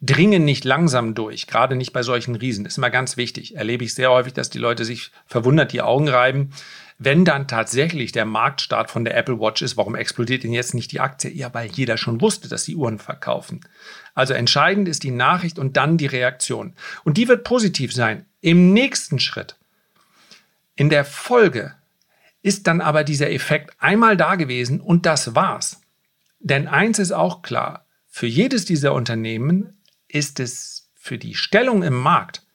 dringen 0.00 0.44
nicht 0.44 0.64
langsam 0.64 1.14
durch, 1.14 1.46
gerade 1.46 1.76
nicht 1.76 1.92
bei 1.92 2.02
solchen 2.02 2.34
Riesen. 2.34 2.64
Das 2.64 2.74
ist 2.74 2.78
immer 2.78 2.90
ganz 2.90 3.16
wichtig. 3.16 3.56
Erlebe 3.56 3.84
ich 3.84 3.94
sehr 3.94 4.10
häufig, 4.10 4.34
dass 4.34 4.50
die 4.50 4.58
Leute 4.58 4.84
sich 4.84 5.12
verwundert 5.26 5.72
die 5.72 5.80
Augen 5.80 6.08
reiben, 6.08 6.50
wenn 6.98 7.24
dann 7.24 7.48
tatsächlich 7.48 8.12
der 8.12 8.24
Marktstart 8.24 8.90
von 8.90 9.04
der 9.04 9.16
Apple 9.16 9.40
Watch 9.40 9.62
ist, 9.62 9.76
warum 9.76 9.96
explodiert 9.96 10.44
denn 10.44 10.52
jetzt 10.52 10.74
nicht 10.74 10.92
die 10.92 11.00
Aktie? 11.00 11.30
Ja, 11.30 11.52
weil 11.52 11.70
jeder 11.70 11.96
schon 11.96 12.20
wusste, 12.20 12.48
dass 12.48 12.64
sie 12.64 12.76
Uhren 12.76 12.98
verkaufen. 12.98 13.60
Also 14.14 14.32
entscheidend 14.34 14.88
ist 14.88 15.02
die 15.02 15.10
Nachricht 15.10 15.58
und 15.58 15.76
dann 15.76 15.96
die 15.96 16.06
Reaktion. 16.06 16.74
Und 17.02 17.16
die 17.16 17.26
wird 17.26 17.42
positiv 17.42 17.92
sein. 17.92 18.26
Im 18.40 18.72
nächsten 18.72 19.18
Schritt, 19.18 19.56
in 20.76 20.90
der 20.90 21.04
Folge, 21.04 21.74
ist 22.42 22.66
dann 22.66 22.80
aber 22.80 23.04
dieser 23.04 23.30
Effekt 23.30 23.74
einmal 23.78 24.16
da 24.16 24.34
gewesen 24.34 24.80
und 24.80 25.06
das 25.06 25.34
war's. 25.34 25.80
Denn 26.40 26.68
eins 26.68 26.98
ist 26.98 27.12
auch 27.12 27.42
klar, 27.42 27.86
für 28.06 28.26
jedes 28.26 28.64
dieser 28.66 28.92
Unternehmen 28.92 29.80
ist 30.08 30.40
es 30.40 30.90
für 30.94 31.18
die 31.18 31.34
Stellung 31.34 31.82
im 31.82 31.94
Markt 31.94 32.46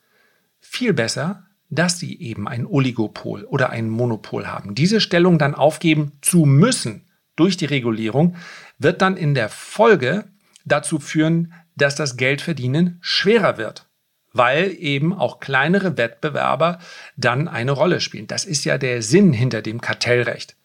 viel 0.60 0.94
besser, 0.94 1.48
dass 1.70 2.00
sie 2.00 2.20
eben 2.20 2.48
ein 2.48 2.66
Oligopol 2.66 3.44
oder 3.46 3.72
ein 3.72 3.90
Monopol 3.90 4.48
haben. 4.48 4.76
Diese 4.76 5.02
Stellung 5.02 5.38
dann 5.38 5.56
aufgeben 5.56 6.14
zu 6.22 6.46
müssen 6.46 7.08
durch 7.36 7.58
die 7.58 7.66
Regulierung 7.66 8.36
wird 8.78 9.02
dann 9.02 9.18
in 9.18 9.34
der 9.34 9.50
Folge 9.50 10.26
dazu 10.66 11.00
führen, 11.00 11.54
dass 11.76 11.96
das 11.96 12.16
Geldverdienen 12.16 13.00
schwerer 13.02 13.58
wird, 13.58 13.89
weil 14.34 14.76
eben 14.78 15.14
auch 15.14 15.40
kleinere 15.40 15.98
Wettbewerber 15.98 16.80
dann 17.18 17.48
eine 17.48 17.72
Rolle 17.72 18.00
spielen. 18.02 18.28
Das 18.28 18.46
ist 18.46 18.66
ja 18.66 18.78
der 18.78 19.02
Sinn 19.02 19.34
hinter 19.34 19.62
dem 19.62 19.82
Kartellrecht. 19.82 20.56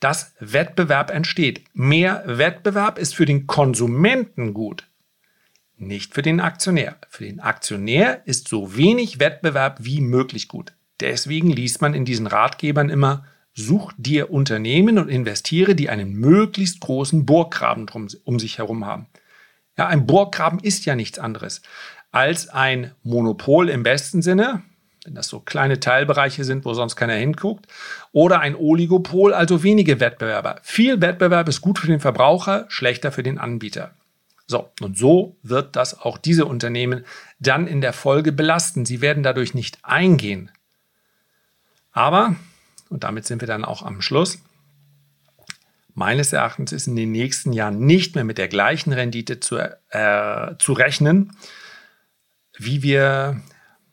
Dass 0.00 0.34
Wettbewerb 0.40 1.10
entsteht. 1.10 1.64
Mehr 1.72 2.22
Wettbewerb 2.26 2.98
ist 2.98 3.14
für 3.14 3.26
den 3.26 3.46
Konsumenten 3.46 4.52
gut, 4.52 4.86
nicht 5.76 6.14
für 6.14 6.22
den 6.22 6.40
Aktionär. 6.40 6.96
Für 7.08 7.24
den 7.24 7.40
Aktionär 7.40 8.22
ist 8.26 8.48
so 8.48 8.76
wenig 8.76 9.20
Wettbewerb 9.20 9.78
wie 9.80 10.00
möglich 10.00 10.48
gut. 10.48 10.72
Deswegen 11.00 11.50
liest 11.50 11.80
man 11.80 11.94
in 11.94 12.04
diesen 12.04 12.26
Ratgebern 12.26 12.90
immer, 12.90 13.26
such 13.54 13.92
dir 13.96 14.30
Unternehmen 14.30 14.98
und 14.98 15.08
investiere, 15.08 15.74
die 15.74 15.88
einen 15.88 16.14
möglichst 16.14 16.80
großen 16.80 17.24
Burggraben 17.26 17.86
drum, 17.86 18.08
um 18.24 18.38
sich 18.38 18.58
herum 18.58 18.86
haben. 18.86 19.06
Ja, 19.76 19.88
ein 19.88 20.06
Burggraben 20.06 20.60
ist 20.60 20.84
ja 20.86 20.94
nichts 20.94 21.18
anderes 21.18 21.62
als 22.14 22.48
ein 22.48 22.92
Monopol 23.02 23.68
im 23.68 23.82
besten 23.82 24.22
Sinne, 24.22 24.62
wenn 25.04 25.16
das 25.16 25.26
so 25.26 25.40
kleine 25.40 25.80
Teilbereiche 25.80 26.44
sind, 26.44 26.64
wo 26.64 26.72
sonst 26.72 26.94
keiner 26.94 27.14
hinguckt, 27.14 27.66
oder 28.12 28.38
ein 28.38 28.54
Oligopol, 28.54 29.34
also 29.34 29.64
wenige 29.64 29.98
Wettbewerber. 29.98 30.60
Viel 30.62 31.00
Wettbewerb 31.00 31.48
ist 31.48 31.60
gut 31.60 31.80
für 31.80 31.88
den 31.88 31.98
Verbraucher, 31.98 32.66
schlechter 32.68 33.10
für 33.10 33.24
den 33.24 33.38
Anbieter. 33.38 33.90
So, 34.46 34.70
und 34.80 34.96
so 34.96 35.36
wird 35.42 35.74
das 35.74 36.00
auch 36.00 36.16
diese 36.16 36.44
Unternehmen 36.46 37.04
dann 37.40 37.66
in 37.66 37.80
der 37.80 37.92
Folge 37.92 38.30
belasten. 38.30 38.86
Sie 38.86 39.00
werden 39.00 39.24
dadurch 39.24 39.52
nicht 39.54 39.78
eingehen. 39.82 40.52
Aber, 41.90 42.36
und 42.90 43.02
damit 43.02 43.26
sind 43.26 43.40
wir 43.40 43.48
dann 43.48 43.64
auch 43.64 43.82
am 43.82 44.00
Schluss, 44.00 44.38
meines 45.94 46.32
Erachtens 46.32 46.70
ist 46.70 46.86
in 46.86 46.94
den 46.94 47.10
nächsten 47.10 47.52
Jahren 47.52 47.80
nicht 47.80 48.14
mehr 48.14 48.24
mit 48.24 48.38
der 48.38 48.48
gleichen 48.48 48.92
Rendite 48.92 49.40
zu, 49.40 49.56
äh, 49.56 50.54
zu 50.60 50.74
rechnen, 50.74 51.32
wie 52.64 52.82
wir 52.82 53.40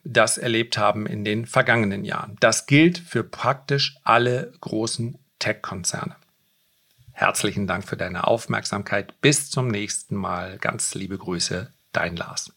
das 0.04 0.38
erlebt 0.38 0.78
haben 0.78 1.06
in 1.06 1.24
den 1.24 1.46
vergangenen 1.46 2.06
Jahren. 2.06 2.36
Das 2.40 2.66
gilt 2.66 2.98
für 2.98 3.24
praktisch 3.24 3.98
alle 4.04 4.52
großen 4.62 5.18
Tech-Konzerne. 5.40 6.16
Herzlichen 7.12 7.68
Dank 7.68 7.88
für 7.88 7.98
deine 7.98 8.26
Aufmerksamkeit. 8.26 9.20
Bis 9.22 9.50
zum 9.50 9.68
nächsten 9.68 10.16
Mal. 10.16 10.58
Ganz 10.58 10.96
liebe 10.96 11.18
Grüße, 11.18 11.72
dein 11.92 12.16
Lars. 12.16 12.52